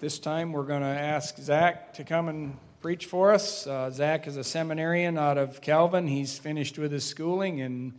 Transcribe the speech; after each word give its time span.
This 0.00 0.20
time 0.20 0.52
we're 0.52 0.62
going 0.62 0.82
to 0.82 0.86
ask 0.86 1.36
Zach 1.38 1.94
to 1.94 2.04
come 2.04 2.28
and 2.28 2.56
preach 2.80 3.06
for 3.06 3.32
us. 3.32 3.66
Uh, 3.66 3.90
Zach 3.90 4.28
is 4.28 4.36
a 4.36 4.44
seminarian 4.44 5.18
out 5.18 5.38
of 5.38 5.60
Calvin. 5.60 6.06
He's 6.06 6.38
finished 6.38 6.78
with 6.78 6.92
his 6.92 7.04
schooling, 7.04 7.60
and 7.62 7.98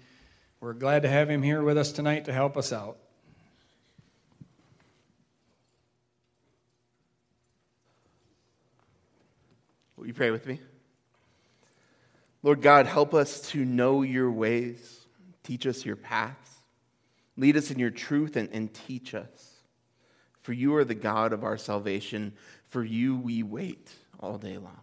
we're 0.62 0.72
glad 0.72 1.02
to 1.02 1.10
have 1.10 1.30
him 1.30 1.44
here 1.44 1.62
with 1.62 1.78
us 1.78 1.92
tonight 1.92 2.24
to 2.26 2.32
help 2.32 2.56
us 2.56 2.72
out. 2.72 2.96
Will 9.98 10.08
you 10.08 10.14
pray 10.14 10.32
with 10.32 10.48
me? 10.48 10.62
Lord 12.44 12.62
God, 12.62 12.86
help 12.86 13.14
us 13.14 13.42
to 13.50 13.66
know 13.66 14.04
your 14.04 14.32
ways, 14.32 15.06
teach 15.44 15.68
us 15.68 15.86
your 15.86 15.98
paths, 15.98 16.62
lead 17.36 17.58
us 17.58 17.72
in 17.72 17.78
your 17.78 17.92
truth, 17.92 18.38
and, 18.38 18.48
and 18.54 18.74
teach 18.74 19.14
us. 19.14 19.59
For 20.42 20.54
you 20.54 20.76
are 20.76 20.86
the 20.86 20.96
God 20.96 21.34
of 21.34 21.44
our 21.44 21.58
salvation. 21.58 22.34
For 22.68 22.84
you 22.84 23.18
we 23.18 23.44
wait 23.44 23.92
all 24.20 24.38
day 24.38 24.58
long. 24.58 24.80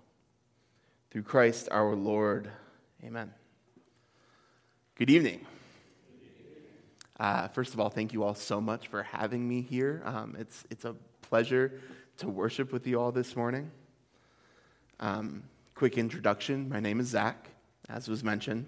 Through 1.10 1.22
Christ 1.22 1.68
our 1.70 1.94
Lord. 1.94 2.50
Amen. 3.04 3.32
Good 4.96 5.10
evening. 5.10 5.46
Uh, 7.18 7.48
first 7.48 7.72
of 7.72 7.80
all, 7.80 7.88
thank 7.88 8.12
you 8.12 8.22
all 8.22 8.34
so 8.34 8.60
much 8.60 8.88
for 8.88 9.02
having 9.02 9.48
me 9.48 9.62
here. 9.62 10.02
Um, 10.04 10.36
it's, 10.38 10.64
it's 10.70 10.84
a 10.84 10.94
pleasure 11.22 11.80
to 12.18 12.28
worship 12.28 12.72
with 12.72 12.86
you 12.86 13.00
all 13.00 13.12
this 13.12 13.36
morning. 13.36 13.70
Um, 15.00 15.42
quick 15.74 15.98
introduction 15.98 16.68
my 16.68 16.80
name 16.80 17.00
is 17.00 17.08
Zach, 17.08 17.48
as 17.88 18.08
was 18.08 18.24
mentioned. 18.24 18.66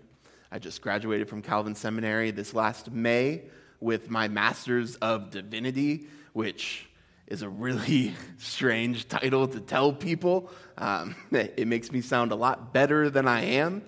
I 0.51 0.59
just 0.59 0.81
graduated 0.81 1.29
from 1.29 1.43
Calvin 1.43 1.75
Seminary 1.75 2.31
this 2.31 2.55
last 2.55 2.91
May 2.91 3.43
with 3.81 4.11
my 4.11 4.29
Master's 4.29 4.97
of 4.97 5.31
Divinity 5.31 6.07
which 6.39 6.89
is 7.27 7.43
a 7.43 7.49
really 7.49 8.15
strange 8.39 9.09
title 9.09 9.49
to 9.49 9.59
tell 9.59 9.93
people. 9.93 10.49
Um, 10.77 11.17
it 11.33 11.67
makes 11.67 11.91
me 11.91 12.01
sound 12.01 12.31
a 12.31 12.37
lot 12.37 12.73
better 12.73 13.11
than 13.11 13.27
I 13.27 13.41
am. 13.57 13.83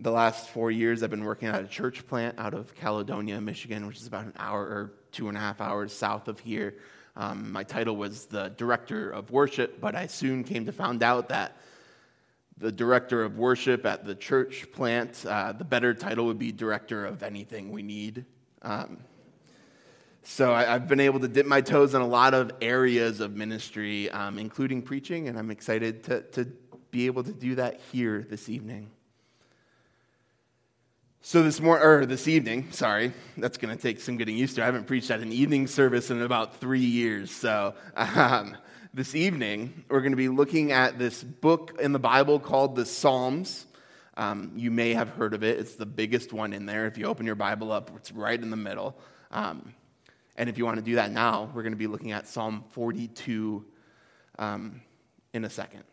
The 0.00 0.10
last 0.10 0.48
four 0.48 0.72
years, 0.72 1.04
I've 1.04 1.10
been 1.10 1.22
working 1.22 1.46
at 1.46 1.62
a 1.62 1.68
church 1.68 2.04
plant 2.08 2.40
out 2.40 2.52
of 2.52 2.74
Caledonia, 2.74 3.40
Michigan, 3.40 3.86
which 3.86 3.98
is 3.98 4.08
about 4.08 4.24
an 4.24 4.32
hour 4.40 4.60
or 4.60 4.92
two 5.12 5.28
and 5.28 5.36
a 5.36 5.40
half 5.40 5.60
hours 5.60 5.92
south 5.92 6.26
of 6.26 6.40
here. 6.40 6.74
Um, 7.14 7.52
my 7.52 7.62
title 7.62 7.94
was 7.94 8.26
the 8.26 8.48
director 8.48 9.08
of 9.08 9.30
worship, 9.30 9.80
but 9.80 9.94
I 9.94 10.08
soon 10.08 10.42
came 10.42 10.66
to 10.66 10.72
find 10.72 11.00
out 11.00 11.28
that 11.28 11.58
the 12.58 12.72
director 12.72 13.22
of 13.22 13.38
worship 13.38 13.86
at 13.86 14.04
the 14.04 14.16
church 14.16 14.66
plant, 14.72 15.24
uh, 15.24 15.52
the 15.52 15.64
better 15.64 15.94
title 15.94 16.26
would 16.26 16.40
be 16.40 16.50
director 16.50 17.06
of 17.06 17.22
anything 17.22 17.70
we 17.70 17.84
need. 17.84 18.24
Um, 18.62 18.98
so 20.28 20.52
I, 20.52 20.64
have 20.64 20.88
been 20.88 20.98
able 20.98 21.20
to 21.20 21.28
dip 21.28 21.46
my 21.46 21.60
toes 21.60 21.94
in 21.94 22.02
a 22.02 22.06
lot 22.06 22.34
of 22.34 22.50
areas 22.60 23.20
of 23.20 23.36
ministry, 23.36 24.10
um, 24.10 24.40
including 24.40 24.82
preaching, 24.82 25.28
and 25.28 25.38
I'm 25.38 25.52
excited 25.52 26.02
to, 26.04 26.22
to 26.32 26.46
be 26.90 27.06
able 27.06 27.22
to 27.22 27.32
do 27.32 27.54
that 27.54 27.80
here 27.92 28.26
this 28.28 28.48
evening. 28.48 28.90
So 31.22 31.44
this 31.44 31.60
morning, 31.60 31.86
or 31.86 32.06
this 32.06 32.26
evening, 32.26 32.72
sorry, 32.72 33.12
that's 33.36 33.56
going 33.56 33.74
to 33.74 33.80
take 33.80 34.00
some 34.00 34.16
getting 34.16 34.36
used 34.36 34.56
to. 34.56 34.62
I 34.62 34.66
haven't 34.66 34.88
preached 34.88 35.12
at 35.12 35.20
an 35.20 35.32
evening 35.32 35.68
service 35.68 36.10
in 36.10 36.20
about 36.20 36.56
three 36.56 36.80
years. 36.80 37.30
So 37.30 37.74
um, 37.94 38.56
this 38.92 39.14
evening, 39.14 39.84
we're 39.88 40.00
going 40.00 40.10
to 40.10 40.16
be 40.16 40.28
looking 40.28 40.72
at 40.72 40.98
this 40.98 41.22
book 41.22 41.78
in 41.80 41.92
the 41.92 42.00
Bible 42.00 42.40
called 42.40 42.74
the 42.74 42.84
Psalms. 42.84 43.66
Um, 44.16 44.50
you 44.56 44.72
may 44.72 44.92
have 44.94 45.10
heard 45.10 45.34
of 45.34 45.44
it. 45.44 45.60
It's 45.60 45.76
the 45.76 45.86
biggest 45.86 46.32
one 46.32 46.52
in 46.52 46.66
there. 46.66 46.86
If 46.86 46.98
you 46.98 47.06
open 47.06 47.26
your 47.26 47.36
Bible 47.36 47.70
up, 47.70 47.92
it's 47.94 48.10
right 48.10 48.40
in 48.40 48.50
the 48.50 48.56
middle. 48.56 48.98
Um, 49.30 49.72
and 50.36 50.48
if 50.48 50.58
you 50.58 50.64
want 50.64 50.76
to 50.76 50.82
do 50.82 50.96
that 50.96 51.10
now, 51.10 51.50
we're 51.54 51.62
going 51.62 51.72
to 51.72 51.78
be 51.78 51.86
looking 51.86 52.12
at 52.12 52.28
Psalm 52.28 52.64
42 52.70 53.64
um, 54.38 54.82
in 55.32 55.44
a 55.44 55.50
second. 55.50 55.84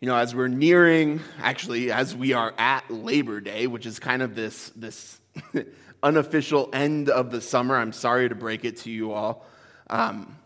You 0.00 0.08
know, 0.08 0.16
as 0.16 0.34
we're 0.34 0.48
nearing, 0.48 1.20
actually, 1.38 1.90
as 1.90 2.14
we 2.14 2.32
are 2.32 2.52
at 2.58 2.90
Labor 2.90 3.40
Day, 3.40 3.66
which 3.66 3.86
is 3.86 3.98
kind 3.98 4.20
of 4.20 4.34
this, 4.34 4.70
this 4.76 5.20
unofficial 6.02 6.68
end 6.72 7.08
of 7.08 7.30
the 7.30 7.40
summer, 7.40 7.76
I'm 7.76 7.92
sorry 7.92 8.28
to 8.28 8.34
break 8.34 8.64
it 8.64 8.78
to 8.78 8.90
you 8.90 9.12
all. 9.12 9.46
Um, 9.88 10.36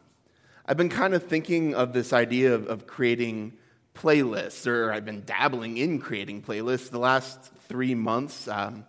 I've 0.67 0.77
been 0.77 0.89
kind 0.89 1.15
of 1.15 1.25
thinking 1.25 1.75
of 1.75 1.93
this 1.93 2.13
idea 2.13 2.55
of, 2.55 2.67
of 2.69 2.87
creating 2.87 3.55
playlists, 3.95 4.67
or 4.67 4.93
I've 4.93 5.05
been 5.05 5.25
dabbling 5.25 5.79
in 5.79 6.01
creating 6.01 6.43
playlists 6.43 6.91
the 6.91 6.99
last 6.99 7.53
three 7.69 7.95
months. 7.95 8.47
Um, 8.49 8.85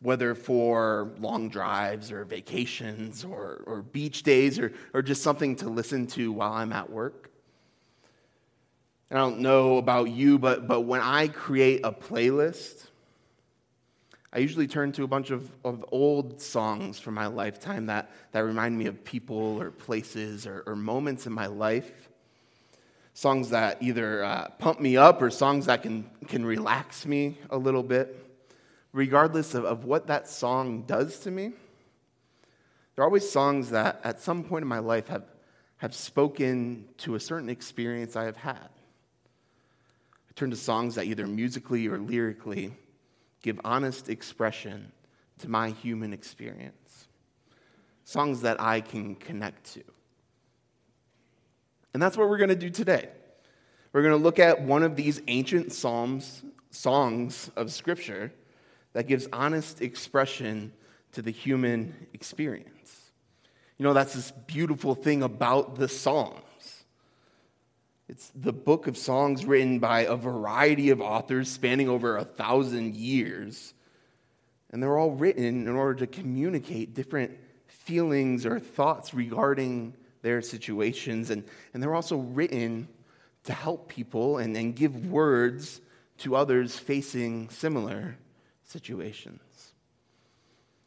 whether 0.00 0.34
for 0.34 1.10
long 1.18 1.48
drives 1.48 2.12
or 2.12 2.24
vacations 2.24 3.24
or, 3.24 3.64
or 3.66 3.82
beach 3.82 4.22
days 4.22 4.58
or, 4.58 4.72
or 4.94 5.02
just 5.02 5.22
something 5.22 5.56
to 5.56 5.68
listen 5.68 6.06
to 6.06 6.30
while 6.30 6.52
I'm 6.52 6.72
at 6.72 6.90
work. 6.90 7.30
I 9.10 9.16
don't 9.16 9.40
know 9.40 9.78
about 9.78 10.10
you, 10.10 10.38
but, 10.38 10.68
but 10.68 10.82
when 10.82 11.00
I 11.00 11.28
create 11.28 11.80
a 11.82 11.90
playlist, 11.90 12.86
I 14.32 14.38
usually 14.38 14.68
turn 14.68 14.92
to 14.92 15.04
a 15.04 15.06
bunch 15.06 15.30
of, 15.30 15.50
of 15.64 15.84
old 15.90 16.40
songs 16.40 16.98
from 17.00 17.14
my 17.14 17.26
lifetime 17.26 17.86
that, 17.86 18.10
that 18.32 18.40
remind 18.40 18.76
me 18.76 18.86
of 18.86 19.02
people 19.02 19.60
or 19.60 19.70
places 19.70 20.46
or, 20.46 20.62
or 20.66 20.76
moments 20.76 21.26
in 21.26 21.32
my 21.32 21.46
life. 21.46 21.90
Songs 23.14 23.50
that 23.50 23.82
either 23.82 24.22
uh, 24.22 24.50
pump 24.58 24.78
me 24.78 24.96
up 24.96 25.22
or 25.22 25.30
songs 25.30 25.66
that 25.66 25.82
can, 25.82 26.08
can 26.28 26.44
relax 26.44 27.06
me 27.06 27.38
a 27.50 27.56
little 27.56 27.82
bit 27.82 28.27
regardless 28.92 29.54
of, 29.54 29.64
of 29.64 29.84
what 29.84 30.06
that 30.06 30.28
song 30.28 30.82
does 30.82 31.20
to 31.20 31.30
me, 31.30 31.52
there 32.94 33.04
are 33.04 33.06
always 33.06 33.30
songs 33.30 33.70
that 33.70 34.00
at 34.02 34.20
some 34.20 34.42
point 34.42 34.62
in 34.62 34.68
my 34.68 34.80
life 34.80 35.08
have, 35.08 35.24
have 35.76 35.94
spoken 35.94 36.88
to 36.98 37.14
a 37.14 37.20
certain 37.20 37.48
experience 37.48 38.16
I 38.16 38.24
have 38.24 38.36
had. 38.36 38.68
I 40.28 40.32
turn 40.34 40.50
to 40.50 40.56
songs 40.56 40.96
that 40.96 41.04
either 41.04 41.26
musically 41.26 41.86
or 41.86 41.98
lyrically 41.98 42.74
give 43.42 43.60
honest 43.64 44.08
expression 44.08 44.90
to 45.38 45.48
my 45.48 45.70
human 45.70 46.12
experience, 46.12 47.06
songs 48.04 48.40
that 48.42 48.60
I 48.60 48.80
can 48.80 49.14
connect 49.14 49.74
to. 49.74 49.84
And 51.94 52.02
that's 52.02 52.16
what 52.16 52.28
we're 52.28 52.38
going 52.38 52.48
to 52.48 52.56
do 52.56 52.70
today. 52.70 53.08
We're 53.92 54.02
going 54.02 54.18
to 54.18 54.22
look 54.22 54.38
at 54.38 54.60
one 54.60 54.82
of 54.82 54.96
these 54.96 55.22
ancient 55.28 55.72
psalms, 55.72 56.42
songs 56.70 57.50
of 57.56 57.72
Scripture 57.72 58.32
that 58.98 59.06
gives 59.06 59.28
honest 59.32 59.80
expression 59.80 60.72
to 61.12 61.22
the 61.22 61.30
human 61.30 62.08
experience. 62.14 63.12
You 63.76 63.84
know, 63.84 63.92
that's 63.92 64.14
this 64.14 64.32
beautiful 64.32 64.96
thing 64.96 65.22
about 65.22 65.76
the 65.76 65.86
Psalms. 65.86 66.82
It's 68.08 68.32
the 68.34 68.52
book 68.52 68.88
of 68.88 68.96
songs 68.98 69.44
written 69.44 69.78
by 69.78 70.00
a 70.00 70.16
variety 70.16 70.90
of 70.90 71.00
authors 71.00 71.48
spanning 71.48 71.88
over 71.88 72.16
a 72.16 72.24
thousand 72.24 72.96
years. 72.96 73.72
And 74.72 74.82
they're 74.82 74.98
all 74.98 75.12
written 75.12 75.68
in 75.68 75.76
order 75.76 75.94
to 76.00 76.08
communicate 76.08 76.94
different 76.94 77.38
feelings 77.68 78.44
or 78.44 78.58
thoughts 78.58 79.14
regarding 79.14 79.94
their 80.22 80.42
situations. 80.42 81.30
And, 81.30 81.44
and 81.72 81.80
they're 81.80 81.94
also 81.94 82.16
written 82.16 82.88
to 83.44 83.52
help 83.52 83.88
people 83.90 84.38
and, 84.38 84.56
and 84.56 84.74
give 84.74 85.06
words 85.06 85.80
to 86.18 86.34
others 86.34 86.76
facing 86.76 87.48
similar 87.50 88.16
situations. 88.68 89.40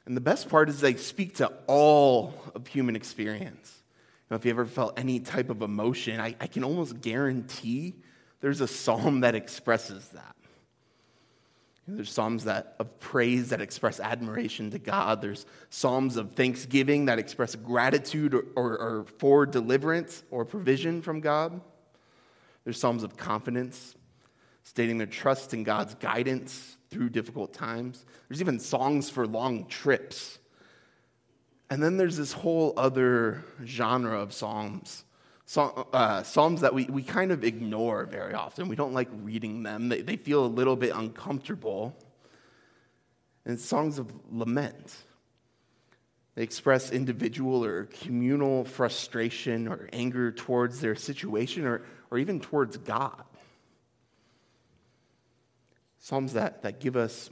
And 0.05 0.15
the 0.15 0.21
best 0.21 0.49
part 0.49 0.69
is 0.69 0.79
they 0.79 0.95
speak 0.95 1.35
to 1.35 1.51
all 1.67 2.33
of 2.55 2.67
human 2.67 2.95
experience. 2.95 3.81
You 4.29 4.33
know, 4.33 4.37
if 4.37 4.45
you 4.45 4.51
ever 4.51 4.65
felt 4.65 4.97
any 4.97 5.19
type 5.19 5.49
of 5.49 5.61
emotion, 5.61 6.19
I, 6.19 6.35
I 6.39 6.47
can 6.47 6.63
almost 6.63 7.01
guarantee 7.01 7.95
there's 8.39 8.61
a 8.61 8.67
psalm 8.67 9.21
that 9.21 9.35
expresses 9.35 10.07
that. 10.09 10.35
You 11.85 11.93
know, 11.93 11.95
there's 11.97 12.11
psalms 12.11 12.45
that, 12.45 12.75
of 12.79 12.99
praise 12.99 13.49
that 13.49 13.61
express 13.61 13.99
admiration 13.99 14.71
to 14.71 14.79
God. 14.79 15.21
There's 15.21 15.45
psalms 15.69 16.17
of 16.17 16.33
thanksgiving 16.33 17.05
that 17.05 17.19
express 17.19 17.55
gratitude 17.55 18.33
or, 18.33 18.45
or, 18.55 18.77
or 18.77 19.05
for 19.17 19.45
deliverance 19.45 20.23
or 20.31 20.45
provision 20.45 21.01
from 21.01 21.19
God. 21.19 21.61
There's 22.63 22.79
psalms 22.79 23.03
of 23.03 23.17
confidence, 23.17 23.95
stating 24.63 24.97
their 24.97 25.07
trust 25.07 25.53
in 25.53 25.63
God's 25.63 25.95
guidance 25.95 26.77
through 26.91 27.09
difficult 27.09 27.53
times. 27.53 28.05
There's 28.27 28.41
even 28.41 28.59
songs 28.59 29.09
for 29.09 29.25
long 29.25 29.65
trips. 29.65 30.37
And 31.69 31.81
then 31.81 31.95
there's 31.95 32.17
this 32.17 32.33
whole 32.33 32.73
other 32.75 33.43
genre 33.65 34.19
of 34.19 34.33
psalms, 34.33 35.05
uh, 35.55 36.21
psalms 36.23 36.61
that 36.61 36.73
we, 36.73 36.83
we 36.85 37.01
kind 37.01 37.31
of 37.31 37.45
ignore 37.45 38.05
very 38.05 38.33
often. 38.33 38.67
We 38.67 38.75
don't 38.75 38.93
like 38.93 39.07
reading 39.23 39.63
them, 39.63 39.87
they, 39.87 40.01
they 40.01 40.17
feel 40.17 40.45
a 40.45 40.47
little 40.47 40.75
bit 40.75 40.93
uncomfortable. 40.93 41.97
And 43.43 43.59
songs 43.59 43.97
of 43.97 44.11
lament. 44.29 44.95
They 46.35 46.43
express 46.43 46.91
individual 46.91 47.65
or 47.65 47.85
communal 47.85 48.65
frustration 48.65 49.67
or 49.67 49.89
anger 49.91 50.31
towards 50.31 50.79
their 50.79 50.95
situation 50.95 51.65
or, 51.65 51.81
or 52.11 52.19
even 52.19 52.39
towards 52.39 52.77
God. 52.77 53.23
Psalms 56.01 56.33
that, 56.33 56.63
that 56.63 56.79
give 56.79 56.95
us 56.95 57.29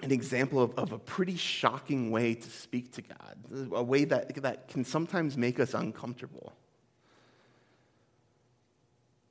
an 0.00 0.12
example 0.12 0.62
of, 0.62 0.72
of 0.78 0.92
a 0.92 0.98
pretty 0.98 1.34
shocking 1.34 2.12
way 2.12 2.34
to 2.34 2.48
speak 2.48 2.92
to 2.92 3.02
God, 3.02 3.36
a 3.72 3.82
way 3.82 4.04
that, 4.04 4.36
that 4.36 4.68
can 4.68 4.84
sometimes 4.84 5.36
make 5.36 5.58
us 5.58 5.74
uncomfortable. 5.74 6.52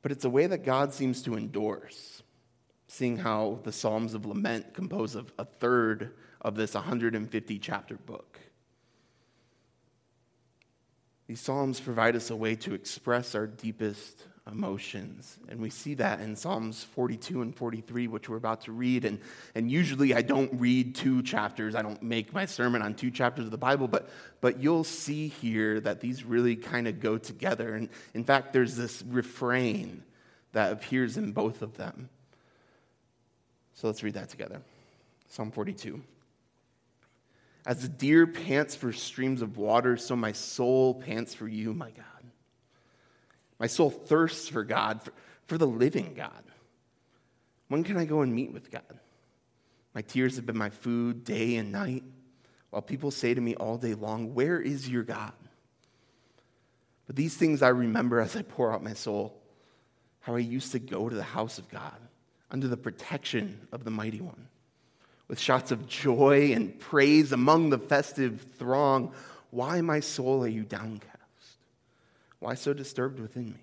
But 0.02 0.12
it's 0.12 0.26
a 0.26 0.30
way 0.30 0.48
that 0.48 0.66
God 0.66 0.94
seems 0.94 1.22
to 1.24 1.38
endorse, 1.38 2.22
seeing 2.90 3.16
how 3.16 3.60
the 3.64 3.72
Psalms 3.72 4.14
of 4.14 4.26
Lament 4.26 4.74
compose 4.74 5.16
of 5.16 5.32
a 5.40 5.46
third 5.46 6.14
of 6.42 6.56
this 6.56 6.74
150 6.74 7.60
chapter 7.60 7.96
book. 7.96 8.38
These 11.28 11.40
Psalms 11.40 11.80
provide 11.80 12.18
us 12.18 12.30
a 12.30 12.36
way 12.36 12.56
to 12.58 12.74
express 12.74 13.34
our 13.34 13.48
deepest 13.48 14.24
emotions. 14.52 15.38
And 15.50 15.60
we 15.62 15.70
see 15.70 15.96
that 15.96 16.20
in 16.22 16.36
Psalms 16.36 16.84
42 16.84 17.42
and 17.42 17.56
43, 17.56 18.08
which 18.08 18.30
we're 18.30 18.38
about 18.38 18.62
to 18.62 18.72
read. 18.72 19.06
And, 19.06 19.20
and 19.56 19.72
usually 19.72 20.14
I 20.14 20.22
don't 20.22 20.52
read 20.60 20.96
two 20.96 21.22
chapters, 21.22 21.76
I 21.76 21.82
don't 21.82 22.02
make 22.02 22.34
my 22.34 22.46
sermon 22.46 22.82
on 22.82 22.94
two 22.94 23.12
chapters 23.12 23.46
of 23.46 23.52
the 23.52 23.58
Bible, 23.58 23.88
but, 23.88 24.10
but 24.42 24.62
you'll 24.62 24.84
see 24.84 25.28
here 25.28 25.80
that 25.82 26.00
these 26.00 26.24
really 26.24 26.56
kind 26.56 26.88
of 26.88 27.00
go 27.00 27.18
together. 27.18 27.76
And 27.76 27.90
in 28.14 28.24
fact, 28.24 28.54
there's 28.54 28.76
this 28.76 29.04
refrain 29.08 30.04
that 30.54 30.72
appears 30.72 31.18
in 31.18 31.32
both 31.32 31.62
of 31.62 31.78
them. 31.78 32.10
So 33.74 33.88
let's 33.88 34.02
read 34.02 34.16
that 34.16 34.30
together. 34.30 34.62
Psalm 35.30 35.52
42. 35.52 36.02
As 37.66 37.82
the 37.82 37.90
deer 37.90 38.26
pants 38.26 38.76
for 38.76 38.94
streams 38.94 39.42
of 39.42 39.58
water, 39.58 39.98
so 39.98 40.16
my 40.16 40.32
soul 40.32 40.96
pants 40.96 41.34
for 41.34 41.48
you, 41.48 41.74
my 41.74 41.92
God. 41.92 42.17
My 43.60 43.68
soul 43.68 43.90
thirsts 43.90 44.48
for 44.48 44.64
God, 44.64 45.02
for, 45.02 45.14
for 45.48 45.58
the 45.58 45.68
living 45.68 46.14
God. 46.16 46.44
When 47.68 47.84
can 47.84 47.98
I 47.98 48.06
go 48.06 48.22
and 48.22 48.34
meet 48.34 48.54
with 48.54 48.72
God? 48.72 49.00
My 49.94 50.02
tears 50.02 50.36
have 50.36 50.46
been 50.46 50.58
my 50.58 50.70
food 50.70 51.24
day 51.24 51.56
and 51.56 51.72
night, 51.72 52.04
while 52.70 52.82
people 52.82 53.12
say 53.12 53.34
to 53.34 53.42
me 53.42 53.56
all 53.56 53.78
day 53.78 53.94
long, 53.94 54.34
Where 54.36 54.60
is 54.60 54.88
your 54.88 55.04
God? 55.04 55.34
But 57.08 57.16
these 57.16 57.36
things 57.36 57.62
I 57.62 57.70
remember 57.70 58.20
as 58.20 58.36
I 58.36 58.42
pour 58.42 58.72
out 58.72 58.84
my 58.84 58.94
soul, 58.94 59.42
how 60.20 60.36
I 60.36 60.40
used 60.40 60.74
to 60.74 60.80
go 60.80 61.08
to 61.10 61.16
the 61.16 61.24
house 61.24 61.58
of 61.58 61.70
God 61.70 61.96
under 62.52 62.68
the 62.68 62.78
protection 62.78 63.68
of 63.72 63.86
the 63.86 63.92
mighty 63.92 64.22
one, 64.22 64.50
with 65.28 65.40
shouts 65.40 65.72
of 65.72 65.88
joy 65.88 66.52
and 66.54 66.78
praise 66.80 67.32
among 67.32 67.70
the 67.70 67.78
festive 67.78 68.46
throng. 68.58 69.14
Why, 69.52 69.82
my 69.82 70.02
soul, 70.02 70.44
are 70.44 70.50
you 70.50 70.64
downcast? 70.64 71.17
Why 72.40 72.54
so 72.54 72.74
disturbed 72.74 73.20
within 73.20 73.52
me? 73.52 73.60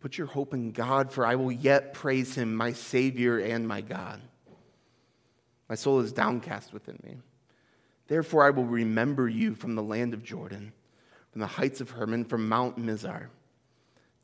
Put 0.00 0.18
your 0.18 0.26
hope 0.26 0.52
in 0.52 0.72
God, 0.72 1.12
for 1.12 1.24
I 1.24 1.36
will 1.36 1.52
yet 1.52 1.94
praise 1.94 2.34
him, 2.34 2.54
my 2.54 2.72
Savior 2.72 3.38
and 3.38 3.66
my 3.66 3.80
God. 3.80 4.20
My 5.68 5.76
soul 5.76 6.00
is 6.00 6.12
downcast 6.12 6.72
within 6.72 6.98
me. 7.04 7.18
Therefore, 8.08 8.44
I 8.44 8.50
will 8.50 8.64
remember 8.64 9.28
you 9.28 9.54
from 9.54 9.74
the 9.74 9.82
land 9.82 10.12
of 10.12 10.24
Jordan, 10.24 10.72
from 11.30 11.40
the 11.40 11.46
heights 11.46 11.80
of 11.80 11.90
Hermon, 11.90 12.24
from 12.24 12.48
Mount 12.48 12.78
Mizar. 12.78 13.28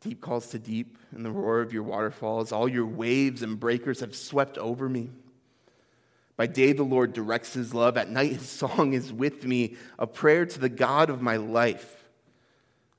Deep 0.00 0.20
calls 0.20 0.48
to 0.48 0.58
deep 0.58 0.98
and 1.12 1.24
the 1.24 1.30
roar 1.30 1.60
of 1.60 1.72
your 1.72 1.82
waterfalls. 1.82 2.52
All 2.52 2.68
your 2.68 2.86
waves 2.86 3.42
and 3.42 3.58
breakers 3.58 4.00
have 4.00 4.14
swept 4.14 4.58
over 4.58 4.88
me. 4.88 5.10
By 6.36 6.46
day, 6.46 6.72
the 6.72 6.84
Lord 6.84 7.12
directs 7.12 7.54
his 7.54 7.74
love. 7.74 7.96
At 7.96 8.10
night, 8.10 8.32
his 8.32 8.48
song 8.48 8.92
is 8.92 9.12
with 9.12 9.44
me, 9.44 9.76
a 9.98 10.06
prayer 10.06 10.46
to 10.46 10.58
the 10.58 10.68
God 10.68 11.10
of 11.10 11.22
my 11.22 11.36
life. 11.36 12.07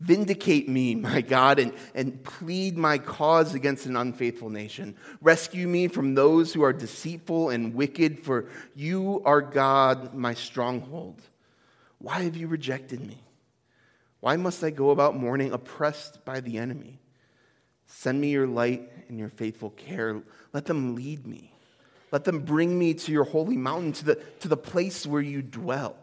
Vindicate 0.00 0.68
me, 0.68 0.94
my 0.94 1.20
God, 1.20 1.58
and, 1.58 1.72
and 1.94 2.22
plead 2.22 2.76
my 2.76 2.98
cause 2.98 3.54
against 3.54 3.86
an 3.86 3.96
unfaithful 3.96 4.50
nation. 4.50 4.96
Rescue 5.20 5.66
me 5.66 5.88
from 5.88 6.14
those 6.14 6.52
who 6.52 6.62
are 6.62 6.72
deceitful 6.72 7.50
and 7.50 7.74
wicked, 7.74 8.20
for 8.20 8.48
you 8.74 9.22
are 9.24 9.40
God, 9.40 10.14
my 10.14 10.34
stronghold. 10.34 11.20
Why 11.98 12.22
have 12.22 12.36
you 12.36 12.46
rejected 12.46 13.00
me? 13.04 13.18
Why 14.20 14.36
must 14.36 14.62
I 14.62 14.70
go 14.70 14.90
about 14.90 15.16
mourning, 15.16 15.52
oppressed 15.52 16.24
by 16.24 16.40
the 16.40 16.58
enemy? 16.58 17.00
Send 17.86 18.20
me 18.20 18.30
your 18.30 18.46
light 18.46 18.90
and 19.08 19.18
your 19.18 19.28
faithful 19.28 19.70
care. 19.70 20.22
Let 20.52 20.66
them 20.66 20.94
lead 20.94 21.26
me. 21.26 21.52
Let 22.10 22.24
them 22.24 22.40
bring 22.40 22.78
me 22.78 22.94
to 22.94 23.12
your 23.12 23.24
holy 23.24 23.56
mountain, 23.56 23.92
to 23.92 24.04
the, 24.04 24.14
to 24.40 24.48
the 24.48 24.56
place 24.56 25.06
where 25.06 25.20
you 25.20 25.42
dwell. 25.42 25.96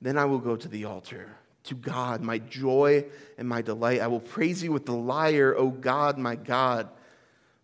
Then 0.00 0.16
I 0.16 0.24
will 0.24 0.38
go 0.38 0.56
to 0.56 0.68
the 0.68 0.84
altar 0.84 1.36
to 1.68 1.74
God, 1.74 2.20
my 2.20 2.38
joy 2.38 3.04
and 3.36 3.48
my 3.48 3.62
delight. 3.62 4.00
I 4.00 4.06
will 4.08 4.20
praise 4.20 4.62
you 4.62 4.72
with 4.72 4.86
the 4.86 4.94
lyre, 4.94 5.54
O 5.56 5.68
God, 5.68 6.18
my 6.18 6.34
God. 6.34 6.88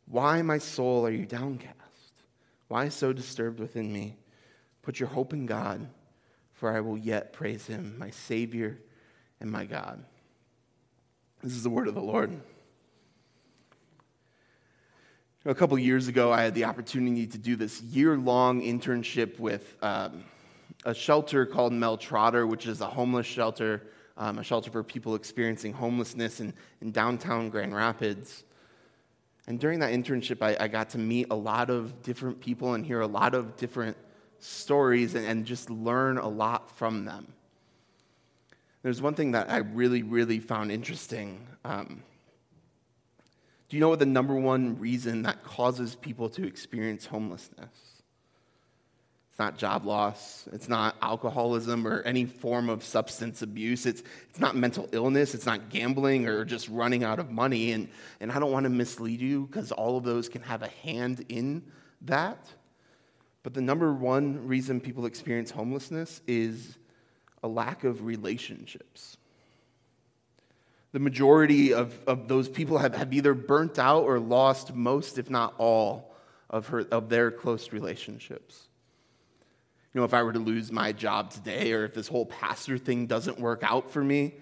Why, 0.06 0.43
my 0.43 0.59
soul, 0.59 1.06
are 1.06 1.11
you 1.11 1.27
downcast? 1.27 1.75
Why 2.69 2.89
so 2.89 3.12
disturbed 3.12 3.59
within 3.61 3.93
me? 3.93 4.17
Put 4.83 5.01
your 5.01 5.09
hope 5.09 5.33
in 5.33 5.47
God, 5.47 5.89
for 6.53 6.71
I 6.71 6.81
will 6.81 6.99
yet 6.99 7.33
praise 7.33 7.67
him, 7.67 7.97
my 7.99 8.11
Savior 8.11 8.79
and 9.41 9.51
my 9.51 9.65
God. 9.65 10.05
This 11.43 11.53
is 11.53 11.62
the 11.62 11.71
word 11.71 11.89
of 11.89 11.95
the 11.95 12.01
Lord. 12.01 12.39
A 15.47 15.55
couple 15.55 15.79
years 15.79 16.09
ago, 16.09 16.33
I 16.33 16.43
had 16.43 16.55
the 16.55 16.65
opportunity 16.65 17.27
to 17.27 17.39
do 17.39 17.56
this 17.56 17.81
year 17.83 18.17
long 18.17 18.62
internship 18.62 19.39
with 19.39 19.77
um, 19.83 20.25
a 20.85 20.95
shelter 20.95 21.45
called 21.45 21.73
Mel 21.73 21.97
Trotter, 21.97 22.47
which 22.47 22.67
is 22.67 22.81
a 22.81 22.87
homeless 22.87 23.27
shelter 23.27 23.83
um, 24.17 24.39
a 24.39 24.45
shelter 24.45 24.71
for 24.71 24.83
people 24.83 25.15
experiencing 25.15 25.73
homelessness 25.73 26.41
in, 26.41 26.55
in 26.81 26.93
downtown 26.93 27.51
Grand 27.51 27.75
Rapids. 27.75 28.45
And 29.47 29.59
during 29.59 29.81
that 29.81 29.93
internship, 29.93 30.41
I, 30.41 30.57
I, 30.65 30.69
got 30.69 30.91
to 30.91 30.99
meet 30.99 31.27
a 31.31 31.35
lot 31.35 31.69
of 31.69 32.03
different 32.03 32.41
people 32.41 32.75
and 32.75 32.87
hear 32.87 33.01
a 33.01 33.07
lot 33.07 33.35
of 33.35 33.57
different 33.57 33.97
stories 34.39 35.15
and, 35.15 35.27
and 35.27 35.45
just 35.45 35.69
learn 35.69 36.19
a 36.19 36.29
lot 36.29 36.77
from 36.77 37.05
them. 37.05 37.33
There's 38.83 39.03
one 39.03 39.15
thing 39.15 39.33
that 39.33 39.51
I 39.51 39.59
really, 39.59 40.03
really 40.03 40.39
found 40.39 40.71
interesting. 40.71 41.47
Um, 41.65 42.03
do 43.69 43.77
you 43.77 43.81
know 43.81 43.89
what 43.89 43.99
the 43.99 44.07
number 44.07 44.35
one 44.35 44.79
reason 44.79 45.23
that 45.23 45.43
causes 45.43 45.94
people 45.94 46.29
to 46.31 46.47
experience 46.47 47.06
homelessness? 47.06 47.94
It's 49.34 49.41
not 49.41 49.58
job 49.58 49.84
loss. 49.84 50.48
It's 50.53 50.69
not 50.69 50.94
alcoholism 51.03 51.88
or 51.88 52.03
any 52.03 52.24
form 52.24 52.69
of 52.69 52.84
substance 52.84 53.43
abuse. 53.43 53.84
It's, 53.84 54.05
it's 54.31 54.38
not 54.38 54.55
mental 54.55 54.88
illness. 54.93 55.34
It's 55.34 55.44
not 55.44 55.70
gambling 55.70 56.29
or 56.29 56.44
just 56.44 56.69
running 56.69 57.03
out 57.03 57.19
of 57.19 57.32
money. 57.32 57.72
And, 57.72 57.88
and 58.20 58.31
I 58.31 58.38
don't 58.38 58.53
want 58.53 58.62
to 58.62 58.70
mislead 58.70 59.20
you 59.20 59.46
because 59.46 59.72
all 59.72 59.96
of 59.96 60.05
those 60.05 60.29
can 60.29 60.41
have 60.43 60.62
a 60.62 60.69
hand 60.84 61.24
in 61.29 61.64
that. 62.03 62.46
But 63.43 63.55
the 63.55 63.60
number 63.60 63.93
one 63.93 64.46
reason 64.46 64.81
people 64.81 65.05
experience 65.05 65.50
homelessness 65.50 66.20
is 66.29 66.79
a 67.43 67.48
lack 67.48 67.82
of 67.82 68.05
relationships. 68.05 69.17
The 70.93 71.00
majority 71.00 71.74
of, 71.74 71.98
of 72.06 72.29
those 72.29 72.48
people 72.48 72.79
have, 72.79 72.94
have 72.94 73.12
either 73.12 73.34
burnt 73.34 73.81
out 73.81 74.05
or 74.05 74.20
lost 74.20 74.76
most, 74.76 75.19
if 75.19 75.29
not 75.29 75.55
all, 75.58 76.14
of, 76.48 76.69
her, 76.69 76.86
of 76.93 77.08
their 77.08 77.32
close 77.32 77.72
relationships. 77.72 78.69
You 79.94 80.01
know, 80.01 80.05
if 80.05 80.13
I 80.13 80.24
were 80.24 80.32
to 80.32 80.41
lose 80.41 80.72
my 80.72 80.91
job 80.91 81.31
today 81.31 81.72
or 81.72 81.84
if 81.84 81.94
this 81.94 82.08
whole 82.08 82.27
pastor 82.27 82.79
thing 82.79 83.06
doesn't 83.06 83.39
work 83.39 83.63
out 83.63 83.93
for 83.93 84.03
me, 84.03 84.34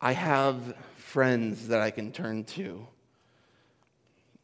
I 0.00 0.12
have 0.12 0.76
friends 0.96 1.68
that 1.68 1.80
I 1.80 1.90
can 1.90 2.12
turn 2.12 2.44
to. 2.44 2.86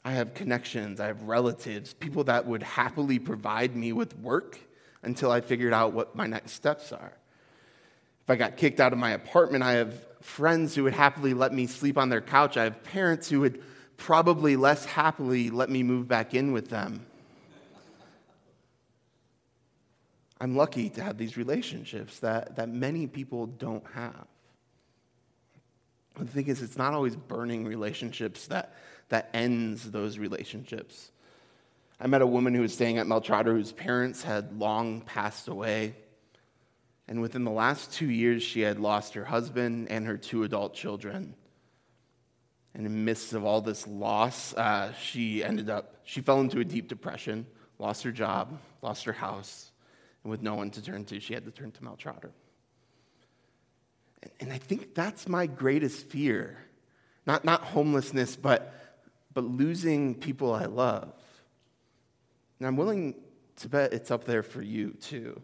I 0.04 0.12
have 0.12 0.34
connections, 0.34 0.98
I 0.98 1.06
have 1.06 1.22
relatives, 1.22 1.94
people 1.94 2.24
that 2.24 2.46
would 2.46 2.64
happily 2.64 3.20
provide 3.20 3.76
me 3.76 3.92
with 3.92 4.18
work 4.18 4.58
until 5.02 5.30
I 5.30 5.40
figured 5.40 5.72
out 5.72 5.92
what 5.92 6.16
my 6.16 6.26
next 6.26 6.52
steps 6.52 6.92
are. 6.92 7.12
If 8.24 8.30
I 8.30 8.36
got 8.36 8.56
kicked 8.56 8.80
out 8.80 8.92
of 8.92 8.98
my 8.98 9.12
apartment, 9.12 9.62
I 9.62 9.72
have 9.74 9.94
friends 10.20 10.74
who 10.74 10.82
would 10.82 10.94
happily 10.94 11.32
let 11.32 11.52
me 11.52 11.66
sleep 11.68 11.96
on 11.96 12.08
their 12.08 12.20
couch. 12.20 12.56
I 12.56 12.64
have 12.64 12.82
parents 12.82 13.28
who 13.28 13.40
would 13.40 13.62
probably 13.96 14.56
less 14.56 14.84
happily 14.84 15.50
let 15.50 15.70
me 15.70 15.82
move 15.82 16.08
back 16.08 16.34
in 16.34 16.52
with 16.52 16.70
them. 16.70 17.06
I'm 20.44 20.54
lucky 20.54 20.90
to 20.90 21.02
have 21.02 21.16
these 21.16 21.38
relationships 21.38 22.18
that, 22.18 22.56
that 22.56 22.68
many 22.68 23.06
people 23.06 23.46
don't 23.46 23.82
have. 23.94 24.26
The 26.18 26.26
thing 26.26 26.48
is, 26.48 26.60
it's 26.60 26.76
not 26.76 26.92
always 26.92 27.16
burning 27.16 27.64
relationships 27.64 28.46
that, 28.48 28.74
that 29.08 29.30
ends 29.32 29.90
those 29.90 30.18
relationships. 30.18 31.12
I 31.98 32.08
met 32.08 32.20
a 32.20 32.26
woman 32.26 32.52
who 32.52 32.60
was 32.60 32.74
staying 32.74 32.98
at 32.98 33.06
Mel 33.06 33.22
Trotter 33.22 33.54
whose 33.54 33.72
parents 33.72 34.22
had 34.22 34.58
long 34.58 35.00
passed 35.00 35.48
away. 35.48 35.94
And 37.08 37.22
within 37.22 37.44
the 37.44 37.50
last 37.50 37.94
two 37.94 38.10
years, 38.10 38.42
she 38.42 38.60
had 38.60 38.78
lost 38.78 39.14
her 39.14 39.24
husband 39.24 39.90
and 39.90 40.06
her 40.06 40.18
two 40.18 40.44
adult 40.44 40.74
children. 40.74 41.34
And 42.74 42.84
in 42.86 42.92
the 42.92 42.98
midst 42.98 43.32
of 43.32 43.46
all 43.46 43.62
this 43.62 43.86
loss, 43.86 44.52
uh, 44.52 44.92
she 44.92 45.42
ended 45.42 45.70
up, 45.70 45.94
she 46.04 46.20
fell 46.20 46.42
into 46.42 46.60
a 46.60 46.64
deep 46.66 46.86
depression, 46.86 47.46
lost 47.78 48.02
her 48.02 48.12
job, 48.12 48.58
lost 48.82 49.06
her 49.06 49.14
house, 49.14 49.70
and 50.24 50.30
with 50.30 50.42
no 50.42 50.54
one 50.54 50.70
to 50.70 50.82
turn 50.82 51.04
to, 51.04 51.20
she 51.20 51.34
had 51.34 51.44
to 51.44 51.50
turn 51.50 51.70
to 51.70 51.84
Mel 51.84 51.96
Trotter. 51.96 52.32
And, 54.22 54.32
and 54.40 54.52
I 54.52 54.58
think 54.58 54.94
that's 54.94 55.28
my 55.28 55.46
greatest 55.46 56.06
fear. 56.06 56.58
Not, 57.26 57.44
not 57.44 57.62
homelessness, 57.62 58.34
but, 58.34 58.74
but 59.32 59.44
losing 59.44 60.14
people 60.14 60.52
I 60.52 60.64
love. 60.64 61.12
And 62.58 62.66
I'm 62.66 62.76
willing 62.76 63.14
to 63.56 63.68
bet 63.68 63.92
it's 63.92 64.10
up 64.10 64.24
there 64.24 64.42
for 64.42 64.62
you 64.62 64.90
too, 65.00 65.40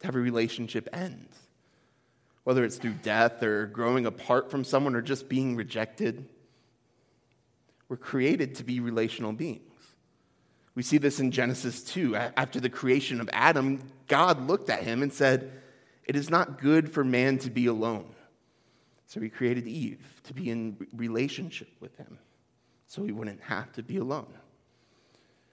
to 0.00 0.06
have 0.06 0.16
a 0.16 0.20
relationship 0.20 0.88
end. 0.92 1.28
Whether 2.44 2.64
it's 2.64 2.76
through 2.76 2.94
death 3.02 3.42
or 3.42 3.66
growing 3.66 4.06
apart 4.06 4.50
from 4.50 4.64
someone 4.64 4.94
or 4.94 5.02
just 5.02 5.28
being 5.28 5.54
rejected. 5.54 6.28
We're 7.88 7.96
created 7.96 8.56
to 8.56 8.64
be 8.64 8.80
relational 8.80 9.32
beings. 9.32 9.67
We 10.78 10.84
see 10.84 10.98
this 10.98 11.18
in 11.18 11.32
Genesis 11.32 11.82
2. 11.82 12.14
After 12.14 12.60
the 12.60 12.70
creation 12.70 13.20
of 13.20 13.28
Adam, 13.32 13.80
God 14.06 14.46
looked 14.46 14.70
at 14.70 14.84
him 14.84 15.02
and 15.02 15.12
said, 15.12 15.50
It 16.04 16.14
is 16.14 16.30
not 16.30 16.60
good 16.60 16.92
for 16.92 17.02
man 17.02 17.38
to 17.38 17.50
be 17.50 17.66
alone. 17.66 18.14
So 19.08 19.18
he 19.18 19.28
created 19.28 19.66
Eve 19.66 19.98
to 20.22 20.34
be 20.34 20.50
in 20.50 20.76
relationship 20.92 21.66
with 21.80 21.96
him 21.96 22.20
so 22.86 23.02
he 23.02 23.10
wouldn't 23.10 23.40
have 23.40 23.72
to 23.72 23.82
be 23.82 23.96
alone. 23.96 24.32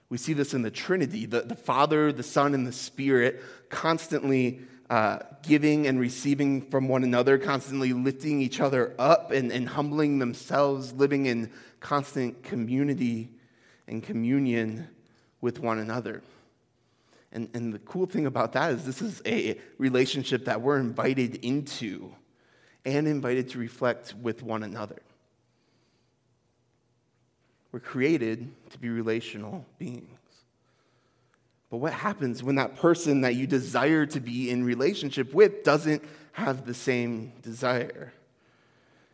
We 0.10 0.20
see 0.20 0.34
this 0.34 0.53
in 0.53 0.62
the 0.62 0.70
Trinity 0.70 1.25
the, 1.25 1.41
the 1.41 1.55
Father, 1.55 2.13
the 2.13 2.22
Son, 2.22 2.53
and 2.53 2.67
the 2.67 2.72
Spirit 2.72 3.41
constantly 3.70 4.60
uh, 4.91 5.22
giving 5.41 5.88
and 5.88 6.00
receiving 6.00 6.70
from 6.70 6.88
one 6.88 7.03
another, 7.03 7.39
constantly 7.39 7.94
lifting 7.94 8.44
each 8.44 8.62
other 8.62 8.94
up 9.00 9.32
and, 9.32 9.51
and 9.51 9.70
humbling 9.70 10.20
themselves, 10.20 10.94
living 10.94 11.25
in 11.25 11.50
constant 11.79 12.44
community 12.44 13.32
and 13.88 14.03
communion 14.03 14.88
with 15.46 15.60
one 15.60 15.78
another. 15.78 16.24
And, 17.32 17.50
and 17.54 17.72
the 17.72 17.78
cool 17.78 18.08
thing 18.08 18.25
about 18.25 18.54
that 18.54 18.72
is, 18.72 18.84
this 18.84 19.00
is 19.00 19.22
a 19.28 19.60
relationship 19.78 20.46
that 20.46 20.60
we're 20.62 20.80
invited 20.80 21.36
into 21.46 22.12
and 22.84 23.08
invited 23.08 23.50
to 23.50 23.60
reflect 23.60 24.16
with 24.20 24.42
one 24.42 24.64
another. 24.64 25.00
We're 27.72 27.80
created 27.80 28.52
to 28.72 28.80
be 28.80 28.90
relational 28.90 29.68
beings. 29.78 30.10
But 31.70 31.78
what 31.78 31.94
happens 31.94 32.42
when 32.42 32.56
that 32.56 32.78
person 32.78 33.22
that 33.22 33.36
you 33.36 33.46
desire 33.46 34.08
to 34.08 34.20
be 34.20 34.50
in 34.50 34.64
relationship 34.64 35.32
with 35.32 35.64
doesn't 35.64 36.04
have 36.32 36.66
the 36.66 36.74
same 36.74 37.34
desire? 37.44 38.14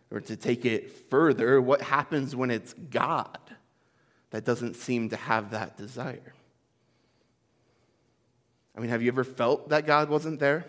Or 0.09 0.21
to 0.21 0.37
take 0.37 0.63
it 0.63 1.09
further, 1.09 1.59
what 1.59 1.81
happens 1.81 2.37
when 2.37 2.51
it's 2.51 2.73
God 2.89 3.37
that 4.31 4.43
doesn't 4.45 4.75
seem 4.75 5.09
to 5.09 5.15
have 5.15 5.51
that 5.51 5.77
desire? 5.77 6.33
I 8.75 8.79
mean, 8.79 8.89
have 8.89 9.01
you 9.01 9.09
ever 9.09 9.23
felt 9.23 9.69
that 9.69 9.85
God 9.85 10.09
wasn't 10.09 10.39
there? 10.39 10.65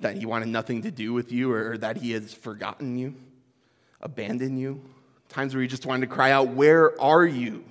That 0.00 0.16
he 0.16 0.26
wanted 0.26 0.48
nothing 0.48 0.82
to 0.82 0.90
do 0.90 1.12
with 1.12 1.32
you 1.32 1.52
or, 1.52 1.78
that 1.78 1.96
he 1.96 2.12
has 2.12 2.34
forgotten 2.34 2.98
you, 2.98 3.14
abandoned 4.00 4.58
you? 4.58 4.82
Times 5.28 5.54
where 5.54 5.62
you 5.62 5.68
just 5.68 5.86
wanted 5.86 6.08
to 6.08 6.14
cry 6.14 6.32
out, 6.32 6.48
Where 6.48 7.00
are 7.00 7.24
you? 7.24 7.64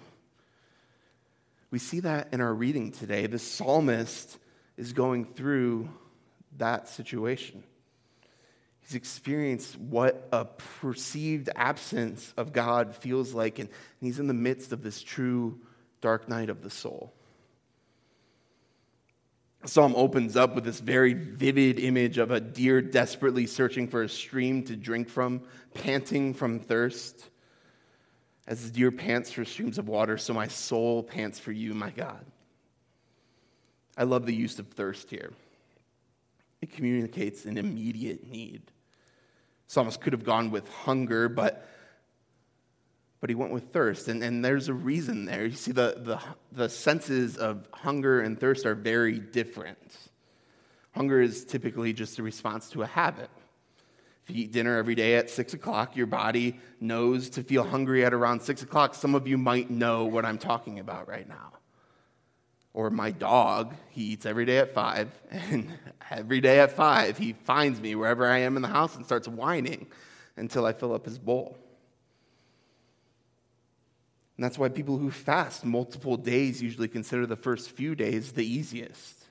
We 1.69 1.79
see 1.79 2.01
that 2.01 2.29
in 2.31 2.39
our 2.39 2.53
reading 2.53 2.91
today. 2.91 3.27
The 3.27 3.39
psalmist 3.39 4.37
is 4.77 4.93
going 4.93 5.25
through 5.25 5.89
that 6.57 6.87
situation. 6.87 7.63
He's 8.83 8.95
experienced 8.95 9.79
what 9.79 10.27
a 10.31 10.45
perceived 10.45 11.49
absence 11.55 12.33
of 12.35 12.51
God 12.51 12.95
feels 12.95 13.33
like, 13.33 13.59
and 13.59 13.69
he's 14.01 14.19
in 14.19 14.27
the 14.27 14.33
midst 14.33 14.73
of 14.73 14.83
this 14.83 15.01
true 15.01 15.61
dark 16.01 16.27
night 16.27 16.49
of 16.49 16.61
the 16.61 16.69
soul. 16.69 17.13
The 19.61 19.69
psalm 19.69 19.93
opens 19.95 20.35
up 20.35 20.55
with 20.55 20.65
this 20.65 20.81
very 20.81 21.13
vivid 21.13 21.79
image 21.79 22.17
of 22.17 22.31
a 22.31 22.41
deer 22.41 22.81
desperately 22.81 23.47
searching 23.47 23.87
for 23.87 24.03
a 24.03 24.09
stream 24.09 24.63
to 24.63 24.75
drink 24.75 25.07
from, 25.07 25.43
panting 25.73 26.33
from 26.33 26.59
thirst. 26.59 27.29
As 28.45 28.65
the 28.65 28.71
deer 28.71 28.91
pants 28.91 29.31
for 29.31 29.45
streams 29.45 29.77
of 29.77 29.87
water, 29.87 30.17
so 30.17 30.33
my 30.33 30.49
soul 30.49 31.01
pants 31.01 31.39
for 31.39 31.53
you, 31.53 31.73
my 31.73 31.91
God. 31.91 32.25
I 33.97 34.03
love 34.03 34.25
the 34.25 34.35
use 34.35 34.59
of 34.59 34.67
thirst 34.67 35.09
here. 35.09 35.31
It 36.63 36.71
communicates 36.71 37.43
an 37.43 37.57
immediate 37.57 38.31
need. 38.31 38.61
Psalmist 39.67 39.99
could 39.99 40.13
have 40.13 40.23
gone 40.23 40.49
with 40.49 40.65
hunger, 40.69 41.27
but, 41.27 41.67
but 43.19 43.29
he 43.29 43.35
went 43.35 43.51
with 43.51 43.73
thirst. 43.73 44.07
And, 44.07 44.23
and 44.23 44.45
there's 44.45 44.69
a 44.69 44.73
reason 44.73 45.25
there. 45.25 45.45
You 45.45 45.57
see, 45.57 45.73
the, 45.73 45.97
the, 45.97 46.21
the 46.53 46.69
senses 46.69 47.35
of 47.35 47.67
hunger 47.73 48.21
and 48.21 48.39
thirst 48.39 48.65
are 48.65 48.75
very 48.75 49.19
different. 49.19 49.97
Hunger 50.91 51.19
is 51.19 51.43
typically 51.43 51.91
just 51.91 52.17
a 52.17 52.23
response 52.23 52.69
to 52.69 52.83
a 52.83 52.87
habit. 52.87 53.29
If 54.23 54.33
you 54.33 54.43
eat 54.45 54.53
dinner 54.53 54.77
every 54.77 54.95
day 54.95 55.15
at 55.15 55.29
six 55.29 55.53
o'clock, 55.53 55.97
your 55.97 56.07
body 56.07 56.61
knows 56.79 57.29
to 57.31 57.43
feel 57.43 57.65
hungry 57.65 58.05
at 58.05 58.13
around 58.13 58.41
six 58.41 58.63
o'clock. 58.63 58.95
Some 58.95 59.15
of 59.15 59.27
you 59.27 59.37
might 59.37 59.69
know 59.69 60.05
what 60.05 60.23
I'm 60.23 60.37
talking 60.37 60.79
about 60.79 61.09
right 61.09 61.27
now. 61.27 61.51
Or 62.73 62.89
my 62.89 63.11
dog, 63.11 63.75
he 63.89 64.01
eats 64.01 64.25
every 64.25 64.45
day 64.45 64.57
at 64.57 64.73
five, 64.73 65.09
and 65.29 65.71
every 66.11 66.41
day 66.41 66.59
at 66.59 66.71
five, 66.71 67.17
he 67.17 67.33
finds 67.33 67.79
me 67.79 67.95
wherever 67.95 68.25
I 68.25 68.39
am 68.39 68.55
in 68.55 68.61
the 68.61 68.67
house 68.67 68.95
and 68.95 69.05
starts 69.05 69.27
whining 69.27 69.87
until 70.35 70.65
I 70.65 70.73
fill 70.73 70.93
up 70.93 71.05
his 71.05 71.19
bowl. 71.19 71.57
And 74.37 74.43
that's 74.43 74.57
why 74.57 74.69
people 74.69 74.97
who 74.97 75.11
fast 75.11 75.63
multiple 75.63 76.17
days 76.17 76.61
usually 76.61 76.87
consider 76.87 77.27
the 77.27 77.35
first 77.35 77.69
few 77.71 77.93
days 77.93 78.31
the 78.31 78.45
easiest 78.45 79.23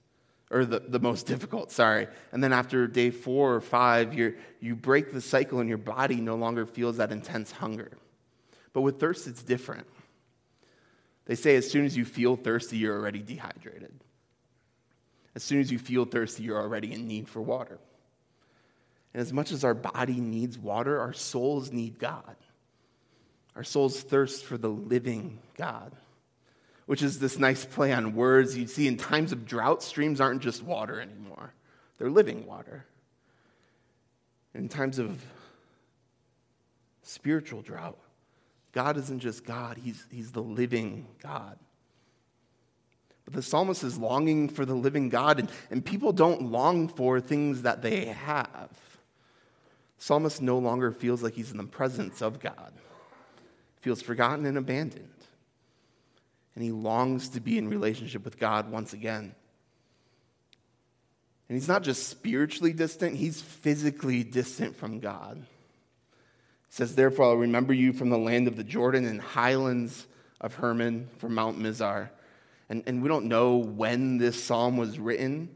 or 0.52 0.64
the, 0.64 0.80
the 0.80 1.00
most 1.00 1.26
difficult, 1.26 1.72
sorry. 1.72 2.06
And 2.30 2.44
then 2.44 2.52
after 2.52 2.86
day 2.86 3.10
four 3.10 3.54
or 3.54 3.60
five, 3.60 4.14
you 4.14 4.36
you 4.60 4.76
break 4.76 5.12
the 5.12 5.20
cycle 5.20 5.58
and 5.58 5.68
your 5.68 5.78
body 5.78 6.16
no 6.16 6.36
longer 6.36 6.66
feels 6.66 6.98
that 6.98 7.10
intense 7.10 7.50
hunger. 7.50 7.90
But 8.72 8.82
with 8.82 9.00
thirst, 9.00 9.26
it's 9.26 9.42
different. 9.42 9.86
They 11.24 11.34
say 11.34 11.56
as 11.56 11.70
soon 11.70 11.84
as 11.84 11.96
you 11.96 12.04
feel 12.04 12.36
thirsty, 12.36 12.76
you're 12.76 12.96
already 12.96 13.22
dehydrated. 13.22 13.92
As 15.34 15.42
soon 15.42 15.60
as 15.60 15.70
you 15.70 15.78
feel 15.78 16.04
thirsty, 16.04 16.42
you're 16.42 16.60
already 16.60 16.92
in 16.92 17.06
need 17.06 17.28
for 17.28 17.40
water. 17.40 17.78
And 19.14 19.20
as 19.20 19.32
much 19.32 19.52
as 19.52 19.64
our 19.64 19.74
body 19.74 20.20
needs 20.20 20.58
water, 20.58 21.00
our 21.00 21.12
souls 21.12 21.70
need 21.70 21.98
God. 21.98 22.36
Our 23.54 23.64
souls 23.64 24.00
thirst 24.00 24.44
for 24.44 24.58
the 24.58 24.70
living 24.70 25.38
God 25.56 25.92
which 26.86 27.02
is 27.02 27.18
this 27.18 27.38
nice 27.38 27.64
play 27.64 27.92
on 27.92 28.14
words. 28.14 28.56
You 28.56 28.66
see, 28.66 28.86
in 28.86 28.96
times 28.96 29.32
of 29.32 29.46
drought, 29.46 29.82
streams 29.82 30.20
aren't 30.20 30.42
just 30.42 30.62
water 30.62 31.00
anymore, 31.00 31.54
they're 31.98 32.10
living 32.10 32.46
water. 32.46 32.84
In 34.54 34.68
times 34.68 34.98
of 34.98 35.24
spiritual 37.02 37.62
drought, 37.62 37.96
God 38.72 38.96
isn't 38.96 39.20
just 39.20 39.44
God, 39.44 39.78
He's, 39.82 40.04
he's 40.10 40.32
the 40.32 40.42
living 40.42 41.06
God. 41.22 41.58
But 43.24 43.34
the 43.34 43.42
psalmist 43.42 43.84
is 43.84 43.98
longing 43.98 44.48
for 44.48 44.64
the 44.64 44.74
living 44.74 45.08
God, 45.08 45.38
and, 45.38 45.50
and 45.70 45.84
people 45.84 46.12
don't 46.12 46.50
long 46.50 46.88
for 46.88 47.20
things 47.20 47.62
that 47.62 47.82
they 47.82 48.06
have. 48.06 48.70
The 49.98 50.04
Psalmist 50.04 50.42
no 50.42 50.58
longer 50.58 50.90
feels 50.90 51.22
like 51.22 51.34
he's 51.34 51.52
in 51.52 51.58
the 51.58 51.64
presence 51.64 52.20
of 52.20 52.40
God, 52.40 52.72
feels 53.80 54.02
forgotten 54.02 54.44
and 54.46 54.58
abandoned 54.58 55.12
and 56.54 56.64
he 56.64 56.70
longs 56.70 57.30
to 57.30 57.40
be 57.40 57.58
in 57.58 57.68
relationship 57.68 58.24
with 58.24 58.38
God 58.38 58.70
once 58.70 58.92
again. 58.92 59.34
And 61.48 61.58
he's 61.58 61.68
not 61.68 61.82
just 61.82 62.08
spiritually 62.08 62.72
distant, 62.72 63.16
he's 63.16 63.40
physically 63.40 64.22
distant 64.22 64.76
from 64.76 65.00
God. 65.00 65.44
Says, 66.72 66.94
Therefore, 66.94 67.26
I'll 67.26 67.36
remember 67.36 67.74
you 67.74 67.92
from 67.92 68.08
the 68.08 68.16
land 68.16 68.48
of 68.48 68.56
the 68.56 68.64
Jordan 68.64 69.04
and 69.04 69.20
highlands 69.20 70.06
of 70.40 70.54
Hermon 70.54 71.06
from 71.18 71.34
Mount 71.34 71.58
Mizar. 71.58 72.08
And, 72.70 72.82
and 72.86 73.02
we 73.02 73.10
don't 73.10 73.26
know 73.26 73.58
when 73.58 74.16
this 74.16 74.42
psalm 74.42 74.78
was 74.78 74.98
written, 74.98 75.50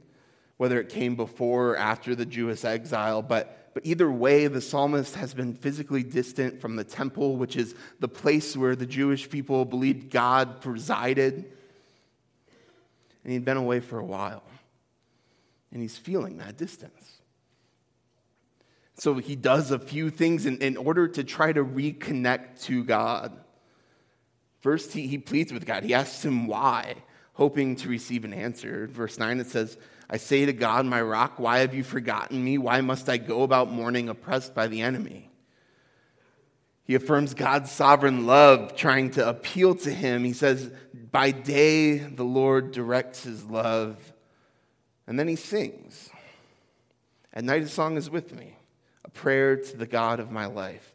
whether 0.59 0.79
it 0.79 0.91
came 0.91 1.17
before 1.17 1.71
or 1.71 1.77
after 1.79 2.15
the 2.15 2.27
Jewish 2.27 2.67
exile, 2.67 3.23
but 3.23 3.73
but 3.73 3.85
either 3.85 4.11
way, 4.11 4.47
the 4.47 4.63
psalmist 4.63 5.17
has 5.17 5.35
been 5.35 5.53
physically 5.53 6.03
distant 6.03 6.63
from 6.63 6.77
the 6.77 6.85
temple, 6.85 7.37
which 7.37 7.57
is 7.57 7.75
the 8.01 8.09
place 8.09 8.57
where 8.57 8.75
the 8.75 8.87
Jewish 8.87 9.29
people 9.29 9.67
believed 9.67 10.11
God 10.11 10.63
presided. 10.63 11.45
And 13.23 13.33
he'd 13.35 13.45
been 13.45 13.59
away 13.59 13.81
for 13.81 13.99
a 13.99 14.05
while. 14.05 14.43
And 15.73 15.83
he's 15.83 15.99
feeling 15.99 16.39
that 16.39 16.57
distance. 16.57 17.16
So 18.97 19.15
he 19.15 19.37
does 19.37 19.71
a 19.71 19.79
few 19.79 20.11
things 20.11 20.47
in, 20.47 20.59
in 20.59 20.77
order 20.77 21.07
to 21.07 21.23
try 21.23 21.53
to 21.53 21.65
reconnect 21.65 22.63
to 22.65 22.83
God. 22.83 23.33
First, 24.61 24.93
he, 24.93 25.07
he 25.07 25.19
pleads 25.19 25.53
with 25.53 25.67
God. 25.67 25.85
He 25.85 25.95
asks 25.95 26.25
him 26.25 26.47
why. 26.47 26.97
hoping 27.35 27.77
to 27.77 27.89
receive 27.89 28.25
an 28.25 28.33
answer. 28.33 28.87
Verse 28.87 29.19
9 29.19 29.41
it 29.41 29.47
says, 29.47 29.77
I 30.09 30.17
say 30.17 30.47
to 30.47 30.53
God, 30.53 30.87
my 30.87 31.03
rock, 31.03 31.39
why 31.39 31.59
have 31.59 31.75
you 31.75 31.85
forgotten 31.85 32.43
me? 32.43 32.57
Why 32.59 32.81
must 32.81 33.09
I 33.09 33.19
go 33.19 33.43
about 33.43 33.71
mourning 33.71 34.09
oppressed 34.09 34.55
by 34.55 34.69
the 34.69 34.81
enemy? 34.81 35.31
He 36.85 36.95
affirms 36.95 37.35
God's 37.35 37.71
sovereign 37.71 38.27
love, 38.27 38.77
trying 38.77 39.11
to 39.13 39.29
appeal 39.29 39.75
to 39.77 39.93
him. 39.93 40.25
He 40.25 40.33
says, 40.33 40.71
By 41.11 41.33
day 41.33 41.99
the 41.99 42.25
Lord 42.25 42.71
directs 42.71 43.25
his 43.25 43.45
love. 43.45 44.13
And 45.07 45.19
then 45.19 45.29
he 45.29 45.37
sings. 45.37 46.11
At 47.33 47.45
night 47.45 47.63
his 47.63 47.73
song 47.73 47.97
is 47.97 48.09
with 48.09 48.33
me, 48.33 48.56
prayer 49.17 49.57
to 49.57 49.77
the 49.77 49.87
God 49.87 50.21
of 50.21 50.31
my 50.31 50.47
life. 50.47 50.93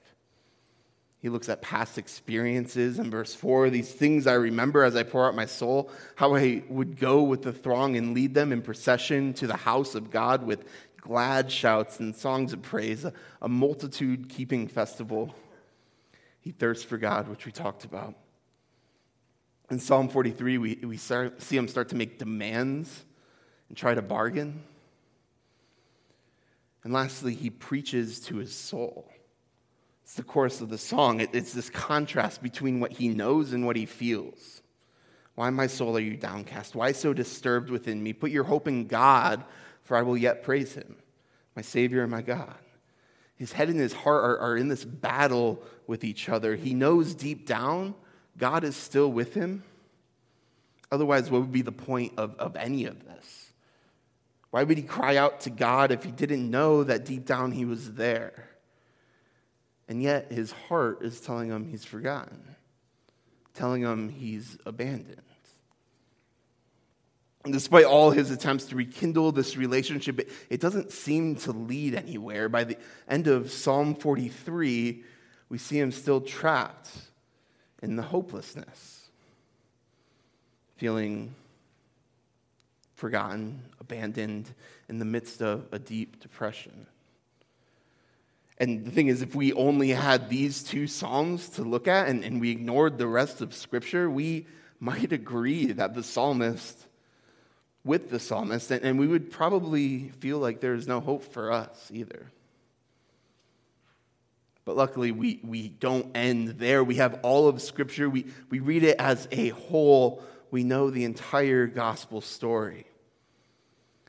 He 1.22 1.30
looks 1.30 1.50
at 1.50 1.62
past 1.62 2.00
experiences 2.00 2.98
in 2.98 3.12
verse 3.12 3.36
4 3.36 3.70
these 3.70 3.92
things 3.92 4.26
I 4.26 4.34
remember 4.34 4.84
as 4.84 4.96
I 4.96 5.04
pour 5.04 5.28
out 5.28 5.36
my 5.36 5.46
soul, 5.46 5.92
how 6.16 6.36
I 6.36 6.64
would 6.68 6.98
go 6.98 7.22
with 7.22 7.44
the 7.44 7.54
throng 7.54 7.96
and 7.96 8.16
lead 8.16 8.34
them 8.34 8.52
in 8.52 8.64
procession 8.64 9.34
to 9.34 9.46
the 9.46 9.56
house 9.56 9.94
of 9.94 10.10
God 10.10 10.44
with 10.44 10.66
glad 10.98 11.52
shouts 11.52 12.00
and 12.00 12.16
songs 12.16 12.54
of 12.54 12.62
praise, 12.62 13.06
a, 13.06 13.48
multitude 13.48 14.30
keeping 14.30 14.68
festival. 14.68 15.36
He 16.40 16.52
thirsts 16.52 16.84
for 16.84 16.98
God, 16.98 17.28
which 17.28 17.46
we 17.46 17.52
talked 17.52 17.86
about. 17.86 18.16
In 19.70 19.80
Psalm 19.80 20.10
43, 20.10 20.58
we, 20.58 20.76
we 20.84 20.98
start, 20.98 21.42
see 21.42 21.56
him 21.56 21.68
start 21.68 21.90
to 21.90 21.96
make 21.96 22.18
demands 22.18 23.06
and 23.70 23.78
try 23.78 23.94
to 23.94 24.02
bargain. 24.02 24.64
And 26.84 26.94
lastly, 26.94 27.36
he 27.36 27.50
preaches 27.50 28.20
to 28.22 28.38
his 28.38 28.54
soul. 28.54 29.10
It's 30.04 30.16
the 30.16 30.24
chorus 30.24 30.62
of 30.62 30.70
the 30.70 30.78
song. 30.78 31.22
it's 31.22 31.54
this 31.54 31.70
contrast 31.70 32.42
between 32.42 32.80
what 32.80 32.92
he 32.92 33.10
knows 33.10 33.54
and 33.54 33.66
what 33.66 33.76
he 33.76 33.86
feels. 33.86 34.62
Why, 35.36 35.50
my 35.50 35.68
soul, 35.68 35.96
are 35.96 36.02
you 36.02 36.18
downcast? 36.18 36.76
Why 36.76 36.92
so 36.92 37.14
disturbed 37.14 37.70
within 37.70 38.04
me? 38.04 38.14
Put 38.14 38.32
your 38.32 38.44
hope 38.44 38.68
in 38.68 38.88
God, 38.88 39.46
for 39.84 39.96
I 39.96 40.02
will 40.02 40.18
yet 40.18 40.44
praise 40.44 40.74
him, 40.74 40.98
my 41.56 41.62
Savior 41.62 42.02
and 42.02 42.12
my 42.12 42.22
God. 42.22 42.56
His 43.38 43.54
head 43.54 43.70
and 43.70 43.80
his 43.80 43.94
heart 43.94 44.24
are, 44.24 44.38
are 44.38 44.58
in 44.58 44.68
this 44.68 44.84
battle 44.84 45.64
with 45.88 46.04
each 46.04 46.30
other. 46.30 46.56
He 46.56 46.74
knows 46.74 47.16
deep 47.16 47.48
down 47.48 47.96
God 48.38 48.64
is 48.64 48.76
still 48.76 49.12
with 49.12 49.34
him. 49.34 49.64
Otherwise, 50.92 51.30
what 51.30 51.42
would 51.42 51.52
be 51.52 51.62
the 51.62 51.72
point 51.72 52.14
of, 52.18 52.36
of 52.38 52.56
any 52.56 52.86
of 52.86 53.06
this? 53.06 53.51
Why 54.52 54.64
would 54.64 54.78
he 54.78 54.84
cry 54.84 55.16
out 55.16 55.42
to 55.42 55.50
God 55.50 55.92
if 55.92 56.04
he 56.04 56.12
didn't 56.12 56.50
know 56.50 56.84
that 56.84 57.06
deep 57.06 57.26
down 57.26 57.54
he 57.54 57.66
was 57.66 57.94
there? 57.94 58.50
And 59.88 60.02
yet 60.02 60.32
his 60.32 60.52
heart 60.52 61.02
is 61.02 61.20
telling 61.20 61.50
him 61.50 61.66
he's 61.66 61.86
forgotten, 61.86 62.56
telling 63.54 63.82
him 63.82 64.10
he's 64.10 64.58
abandoned. 64.66 65.22
And 67.44 67.54
despite 67.54 67.86
all 67.86 68.12
his 68.12 68.30
attempts 68.30 68.66
to 68.66 68.76
rekindle 68.76 69.32
this 69.32 69.58
relationship, 69.58 70.20
it, 70.20 70.30
it 70.50 70.62
doesn't 70.62 70.92
seem 70.92 71.36
to 71.38 71.52
lead 71.52 71.96
anywhere. 71.96 72.50
By 72.50 72.66
the 72.66 72.78
end 73.08 73.28
of 73.28 73.52
Psalm 73.52 73.96
43, 73.96 75.04
we 75.50 75.58
see 75.58 75.80
him 75.80 75.92
still 75.92 76.22
trapped 76.22 76.90
in 77.82 77.96
the 77.96 78.04
hopelessness, 78.04 79.08
feeling 80.78 81.34
forgotten, 83.02 83.64
abandoned 83.80 84.54
in 84.88 85.00
the 85.00 85.06
midst 85.06 85.42
of 85.42 85.68
a 85.72 85.80
deep 85.80 86.22
depression. 86.22 86.86
And 88.60 88.86
the 88.86 88.92
thing 88.92 89.08
is, 89.08 89.24
if 89.24 89.34
we 89.34 89.54
only 89.54 89.90
had 89.90 90.30
these 90.30 90.62
two 90.62 90.86
Psalms 90.86 91.50
to 91.50 91.64
look 91.64 91.88
at 91.88 92.08
and, 92.08 92.24
and 92.24 92.40
we 92.40 92.52
ignored 92.52 93.00
the 93.00 93.08
rest 93.08 93.42
of 93.42 93.56
Scripture, 93.56 94.08
we 94.08 94.46
might 94.80 95.12
agree 95.12 95.72
that 95.72 95.96
the 95.96 96.04
psalmist, 96.04 96.86
with 97.84 98.12
the 98.12 98.20
psalmist, 98.20 98.70
and, 98.70 98.86
and 98.86 99.00
we 99.00 99.08
would 99.08 99.32
probably 99.32 100.10
feel 100.20 100.38
like 100.38 100.62
there's 100.62 100.88
no 100.88 101.00
hope 101.00 101.24
for 101.24 101.52
us 101.52 101.90
either. 101.92 102.32
But 104.64 104.78
luckily, 104.78 105.12
we, 105.12 105.40
we 105.44 105.70
don't 105.70 106.16
end 106.16 106.50
there. 106.60 106.84
We 106.84 106.98
have 106.98 107.20
all 107.24 107.48
of 107.48 107.64
Scripture, 107.64 108.08
we, 108.12 108.28
we 108.52 108.60
read 108.60 108.84
it 108.84 108.98
as 109.00 109.28
a 109.32 109.50
whole, 109.50 110.24
we 110.52 110.64
know 110.64 110.92
the 110.92 111.04
entire 111.04 111.66
gospel 111.66 112.22
story. 112.22 112.86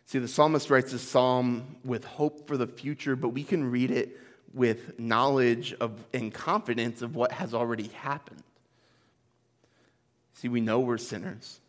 See, 0.07 0.19
the 0.19 0.29
psalmist 0.29 0.69
writes 0.71 0.93
this 0.93 1.03
psalm 1.03 1.77
with 1.85 2.05
hope 2.05 2.47
for 2.47 2.57
the 2.57 2.67
future, 2.67 3.17
but 3.17 3.31
we 3.31 3.45
can 3.45 3.71
read 3.71 3.91
it 3.91 4.19
with 4.53 4.99
knowledge 4.99 5.75
of 5.81 5.93
and 6.13 6.33
confidence 6.33 7.03
of 7.03 7.15
what 7.17 7.33
has 7.33 7.55
already 7.55 7.89
happened. 7.89 8.43
See, 10.35 10.49
we 10.49 10.61
know 10.61 10.81
we're 10.81 10.99
sinners. 10.99 11.61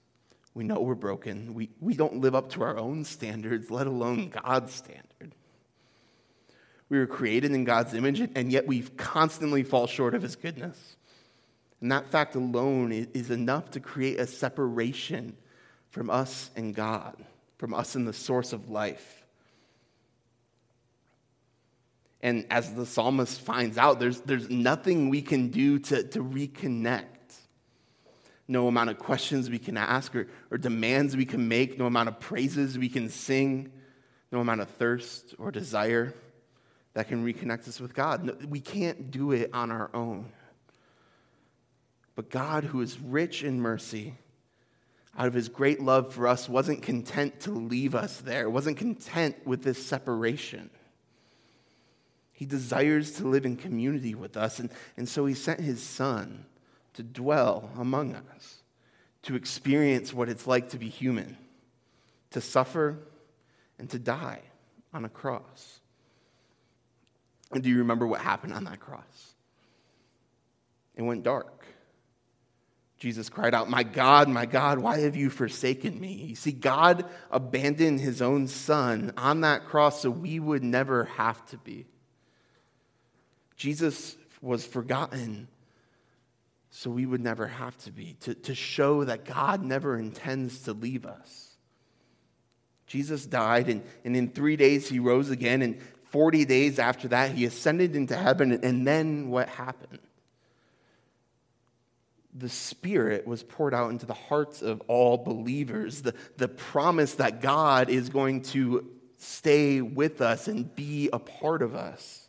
We 0.53 0.63
know 0.63 0.81
we're 0.81 0.95
broken. 0.95 1.53
We, 1.53 1.69
we 1.79 1.95
don't 1.95 2.21
live 2.21 2.35
up 2.35 2.49
to 2.51 2.63
our 2.63 2.77
own 2.77 3.05
standards, 3.05 3.71
let 3.71 3.87
alone 3.87 4.29
God's 4.29 4.73
standard. 4.73 5.33
We 6.89 6.99
were 6.99 7.07
created 7.07 7.51
in 7.53 7.63
God's 7.63 7.93
image, 7.93 8.19
and 8.35 8.51
yet 8.51 8.67
we 8.67 8.81
constantly 8.81 9.63
fall 9.63 9.87
short 9.87 10.13
of 10.13 10.21
His 10.21 10.35
goodness. 10.35 10.97
And 11.81 11.91
that 11.91 12.07
fact 12.11 12.35
alone 12.35 12.91
is 12.91 13.31
enough 13.31 13.71
to 13.71 13.79
create 13.79 14.19
a 14.19 14.27
separation 14.27 15.35
from 15.89 16.09
us 16.09 16.51
and 16.55 16.73
God, 16.73 17.15
from 17.63 17.73
us 17.73 17.95
and 17.95 18.05
the 18.05 18.11
source 18.11 18.51
of 18.51 18.69
life. 18.69 19.23
And 22.21 22.45
as 22.49 22.73
the 22.73 22.85
psalmist 22.85 23.39
finds 23.39 23.77
out, 23.77 24.01
there's, 24.01 24.19
there's 24.19 24.49
nothing 24.49 25.07
we 25.07 25.21
can 25.21 25.47
do 25.47 25.79
to, 25.79 26.03
to 26.03 26.19
reconnect. 26.21 27.05
No 28.49 28.67
amount 28.67 28.89
of 28.89 28.99
questions 28.99 29.49
we 29.49 29.59
can 29.59 29.77
ask 29.77 30.13
or, 30.13 30.27
or 30.51 30.57
demands 30.57 31.15
we 31.15 31.23
can 31.23 31.47
make, 31.47 31.79
no 31.79 31.85
amount 31.85 32.09
of 32.09 32.19
praises 32.19 32.77
we 32.77 32.89
can 32.89 33.07
sing, 33.07 33.71
no 34.29 34.41
amount 34.41 34.59
of 34.59 34.67
thirst 34.71 35.33
or 35.39 35.49
desire 35.49 36.13
that 36.95 37.07
can 37.07 37.23
reconnect 37.23 37.69
us 37.69 37.79
with 37.79 37.93
God. 37.93 38.25
No, 38.25 38.35
we 38.45 38.59
can't 38.59 39.09
do 39.09 39.31
it 39.31 39.51
on 39.53 39.71
our 39.71 39.89
own. 39.93 40.33
But 42.17 42.29
God, 42.29 42.65
who 42.65 42.81
is 42.81 42.99
rich 42.99 43.41
in 43.41 43.61
mercy, 43.61 44.15
out 45.17 45.27
of 45.27 45.33
his 45.33 45.49
great 45.49 45.79
love 45.79 46.13
for 46.13 46.27
us, 46.27 46.49
wasn't 46.49 46.81
content 46.81 47.39
to 47.41 47.51
leave 47.51 47.93
us 47.93 48.17
there, 48.21 48.49
wasn't 48.49 48.77
content 48.77 49.35
with 49.45 49.63
this 49.63 49.83
separation. 49.85 50.69
He 52.31 52.45
desires 52.45 53.11
to 53.13 53.27
live 53.27 53.45
in 53.45 53.55
community 53.55 54.15
with 54.15 54.35
us. 54.35 54.59
And, 54.59 54.71
and 54.97 55.07
so 55.07 55.25
he 55.25 55.35
sent 55.35 55.59
his 55.59 55.81
son 55.83 56.45
to 56.95 57.03
dwell 57.03 57.69
among 57.77 58.15
us, 58.15 58.57
to 59.23 59.35
experience 59.35 60.13
what 60.13 60.29
it's 60.29 60.47
like 60.47 60.69
to 60.69 60.79
be 60.79 60.89
human, 60.89 61.37
to 62.31 62.41
suffer, 62.41 62.97
and 63.77 63.89
to 63.91 63.99
die 63.99 64.41
on 64.93 65.05
a 65.05 65.09
cross. 65.09 65.79
And 67.51 67.61
do 67.61 67.69
you 67.69 67.77
remember 67.79 68.07
what 68.07 68.21
happened 68.21 68.53
on 68.53 68.63
that 68.63 68.79
cross? 68.79 69.35
It 70.95 71.03
went 71.03 71.23
dark. 71.23 71.65
Jesus 73.03 73.27
cried 73.27 73.53
out, 73.53 73.69
My 73.69 73.83
God, 73.83 74.29
my 74.29 74.45
God, 74.45 74.79
why 74.79 74.99
have 75.01 75.17
you 75.17 75.29
forsaken 75.29 75.99
me? 75.99 76.13
You 76.13 76.35
see, 76.35 76.53
God 76.53 77.03
abandoned 77.31 77.99
his 77.99 78.21
own 78.21 78.47
son 78.47 79.11
on 79.17 79.41
that 79.41 79.65
cross 79.65 80.01
so 80.01 80.09
we 80.09 80.39
would 80.39 80.63
never 80.63 81.03
have 81.03 81.45
to 81.47 81.57
be. 81.57 81.85
Jesus 83.57 84.15
was 84.41 84.65
forgotten 84.65 85.49
so 86.69 86.89
we 86.89 87.05
would 87.05 87.19
never 87.19 87.45
have 87.45 87.77
to 87.79 87.91
be, 87.91 88.15
to, 88.21 88.35
to 88.35 88.55
show 88.55 89.03
that 89.03 89.25
God 89.25 89.61
never 89.61 89.97
intends 89.99 90.61
to 90.61 90.71
leave 90.71 91.05
us. 91.05 91.57
Jesus 92.87 93.25
died, 93.25 93.67
and, 93.67 93.83
and 94.05 94.15
in 94.15 94.29
three 94.29 94.55
days 94.55 94.87
he 94.87 94.99
rose 94.99 95.29
again, 95.29 95.61
and 95.61 95.81
40 96.11 96.45
days 96.45 96.79
after 96.79 97.09
that 97.09 97.31
he 97.31 97.43
ascended 97.43 97.97
into 97.97 98.15
heaven, 98.15 98.53
and 98.63 98.87
then 98.87 99.27
what 99.27 99.49
happened? 99.49 99.99
The 102.35 102.49
Spirit 102.49 103.27
was 103.27 103.43
poured 103.43 103.73
out 103.73 103.91
into 103.91 104.05
the 104.05 104.13
hearts 104.13 104.61
of 104.61 104.81
all 104.87 105.17
believers. 105.17 106.01
The, 106.01 106.15
the 106.37 106.47
promise 106.47 107.15
that 107.15 107.41
God 107.41 107.89
is 107.89 108.09
going 108.09 108.41
to 108.43 108.89
stay 109.17 109.81
with 109.81 110.21
us 110.21 110.47
and 110.47 110.73
be 110.75 111.09
a 111.13 111.19
part 111.19 111.61
of 111.61 111.75
us. 111.75 112.27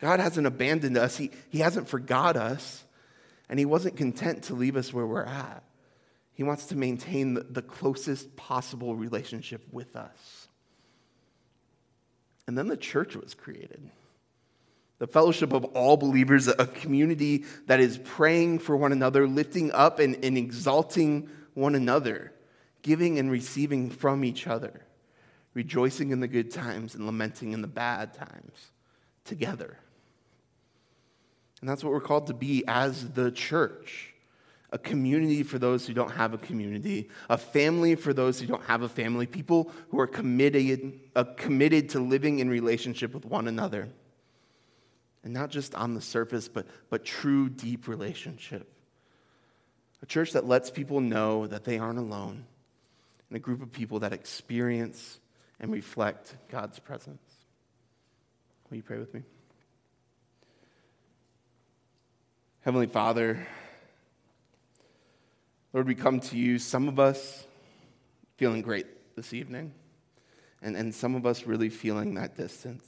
God 0.00 0.20
hasn't 0.20 0.46
abandoned 0.46 0.96
us, 0.96 1.16
He, 1.16 1.30
he 1.50 1.58
hasn't 1.58 1.88
forgot 1.88 2.36
us, 2.36 2.84
and 3.48 3.58
He 3.58 3.66
wasn't 3.66 3.96
content 3.96 4.44
to 4.44 4.54
leave 4.54 4.76
us 4.76 4.92
where 4.92 5.06
we're 5.06 5.24
at. 5.24 5.62
He 6.32 6.42
wants 6.42 6.66
to 6.66 6.76
maintain 6.76 7.34
the, 7.34 7.42
the 7.42 7.62
closest 7.62 8.34
possible 8.36 8.96
relationship 8.96 9.62
with 9.70 9.94
us. 9.94 10.48
And 12.46 12.56
then 12.56 12.68
the 12.68 12.76
church 12.76 13.14
was 13.14 13.34
created. 13.34 13.90
The 15.00 15.06
fellowship 15.06 15.54
of 15.54 15.64
all 15.64 15.96
believers, 15.96 16.46
a 16.46 16.66
community 16.66 17.46
that 17.66 17.80
is 17.80 17.98
praying 17.98 18.58
for 18.60 18.76
one 18.76 18.92
another, 18.92 19.26
lifting 19.26 19.72
up 19.72 19.98
and, 19.98 20.22
and 20.22 20.36
exalting 20.36 21.30
one 21.54 21.74
another, 21.74 22.32
giving 22.82 23.18
and 23.18 23.30
receiving 23.30 23.88
from 23.88 24.24
each 24.24 24.46
other, 24.46 24.84
rejoicing 25.54 26.10
in 26.10 26.20
the 26.20 26.28
good 26.28 26.50
times 26.50 26.94
and 26.94 27.06
lamenting 27.06 27.52
in 27.52 27.62
the 27.62 27.66
bad 27.66 28.12
times 28.12 28.72
together. 29.24 29.78
And 31.62 31.68
that's 31.68 31.82
what 31.82 31.94
we're 31.94 32.00
called 32.00 32.26
to 32.26 32.34
be 32.34 32.62
as 32.68 33.10
the 33.12 33.30
church 33.30 34.14
a 34.72 34.78
community 34.78 35.42
for 35.42 35.58
those 35.58 35.86
who 35.86 35.92
don't 35.92 36.12
have 36.12 36.32
a 36.32 36.38
community, 36.38 37.08
a 37.28 37.36
family 37.36 37.96
for 37.96 38.12
those 38.12 38.38
who 38.38 38.46
don't 38.46 38.62
have 38.62 38.82
a 38.82 38.88
family, 38.88 39.26
people 39.26 39.72
who 39.88 39.98
are 39.98 40.06
committed, 40.06 41.00
uh, 41.16 41.24
committed 41.36 41.88
to 41.88 41.98
living 41.98 42.38
in 42.38 42.48
relationship 42.48 43.12
with 43.12 43.24
one 43.24 43.48
another. 43.48 43.88
And 45.22 45.34
not 45.34 45.50
just 45.50 45.74
on 45.74 45.94
the 45.94 46.00
surface, 46.00 46.48
but, 46.48 46.66
but 46.88 47.04
true, 47.04 47.48
deep 47.48 47.88
relationship. 47.88 48.72
A 50.02 50.06
church 50.06 50.32
that 50.32 50.46
lets 50.46 50.70
people 50.70 51.00
know 51.00 51.46
that 51.46 51.64
they 51.64 51.78
aren't 51.78 51.98
alone, 51.98 52.46
and 53.28 53.36
a 53.36 53.40
group 53.40 53.62
of 53.62 53.70
people 53.70 53.98
that 54.00 54.14
experience 54.14 55.20
and 55.60 55.70
reflect 55.70 56.34
God's 56.48 56.78
presence. 56.78 57.22
Will 58.70 58.78
you 58.78 58.82
pray 58.82 58.98
with 58.98 59.12
me? 59.12 59.22
Heavenly 62.62 62.86
Father, 62.86 63.46
Lord, 65.72 65.86
we 65.86 65.94
come 65.94 66.20
to 66.20 66.36
you, 66.36 66.58
some 66.58 66.88
of 66.88 66.98
us 66.98 67.46
feeling 68.36 68.62
great 68.62 68.86
this 69.16 69.32
evening, 69.34 69.72
and, 70.62 70.76
and 70.76 70.94
some 70.94 71.14
of 71.14 71.26
us 71.26 71.46
really 71.46 71.68
feeling 71.68 72.14
that 72.14 72.36
distance. 72.36 72.84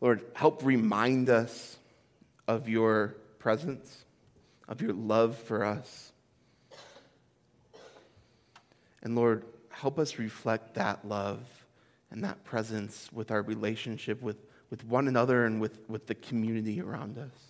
Lord, 0.00 0.24
help 0.34 0.64
remind 0.64 1.28
us 1.28 1.76
of 2.46 2.68
your 2.68 3.16
presence, 3.38 4.04
of 4.68 4.80
your 4.80 4.92
love 4.92 5.36
for 5.36 5.64
us. 5.64 6.12
And 9.02 9.16
Lord, 9.16 9.44
help 9.70 9.98
us 9.98 10.18
reflect 10.18 10.74
that 10.74 11.06
love 11.06 11.40
and 12.10 12.24
that 12.24 12.44
presence 12.44 13.08
with 13.12 13.30
our 13.30 13.42
relationship 13.42 14.22
with, 14.22 14.36
with 14.70 14.84
one 14.84 15.08
another 15.08 15.44
and 15.44 15.60
with, 15.60 15.78
with 15.88 16.06
the 16.06 16.14
community 16.14 16.80
around 16.80 17.18
us. 17.18 17.48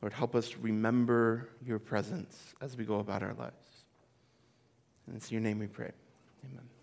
Lord, 0.00 0.12
help 0.12 0.34
us 0.34 0.56
remember 0.56 1.48
your 1.64 1.78
presence 1.78 2.54
as 2.60 2.76
we 2.76 2.84
go 2.84 3.00
about 3.00 3.22
our 3.22 3.34
lives. 3.34 3.54
And 5.06 5.16
it's 5.16 5.32
your 5.32 5.40
name 5.40 5.58
we 5.58 5.66
pray. 5.66 5.90
Amen. 6.44 6.77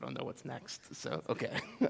I 0.00 0.04
don't 0.04 0.18
know 0.18 0.24
what's 0.24 0.44
next, 0.44 0.94
so 0.94 1.22
okay. 1.28 1.58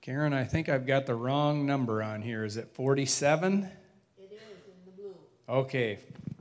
Karen, 0.00 0.32
I 0.34 0.44
think 0.44 0.68
I've 0.68 0.86
got 0.86 1.06
the 1.06 1.14
wrong 1.14 1.64
number 1.64 2.02
on 2.02 2.20
here. 2.20 2.44
Is 2.44 2.56
it 2.58 2.68
47? 2.74 3.70
It 4.18 4.32
is 4.32 4.38
in 4.66 4.74
the 4.84 4.90
blue. 4.90 5.14
Okay, 5.48 5.98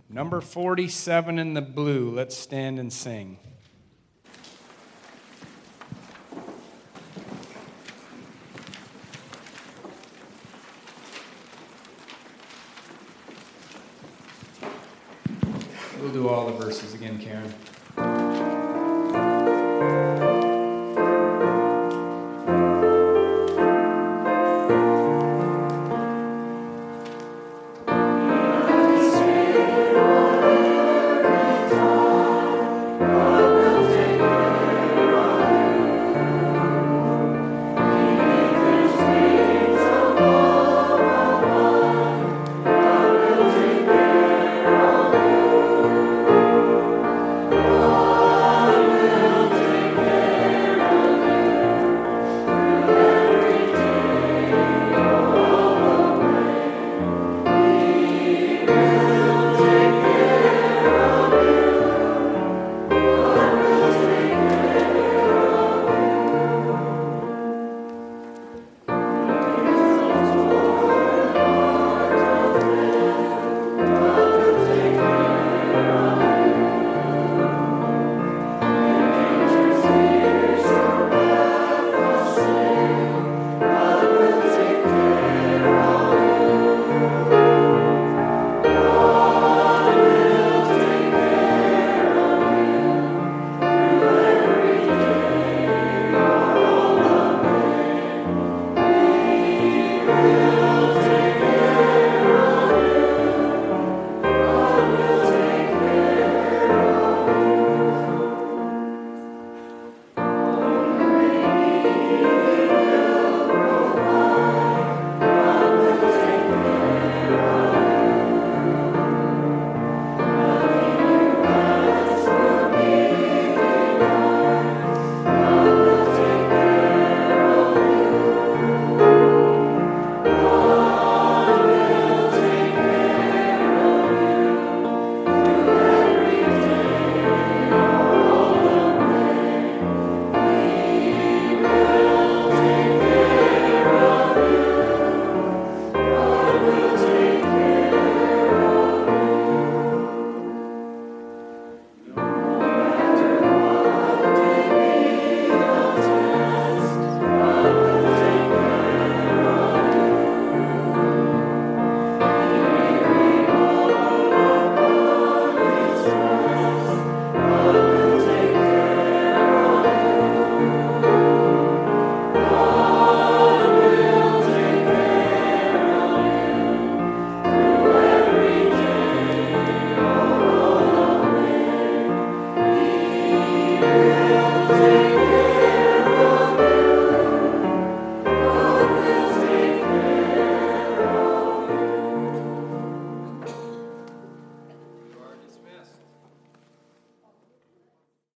number 0.09 0.41
47 0.41 1.39
in 1.39 1.53
the 1.53 1.61
blue. 1.61 2.11
Let's 2.11 2.37
stand 2.37 2.77
and 2.79 2.91
sing. 2.91 3.39
We'll 16.03 16.11
do 16.11 16.27
all 16.27 16.47
the 16.47 16.51
verses 16.51 16.93
again, 16.93 17.17
Karen. 17.17 17.53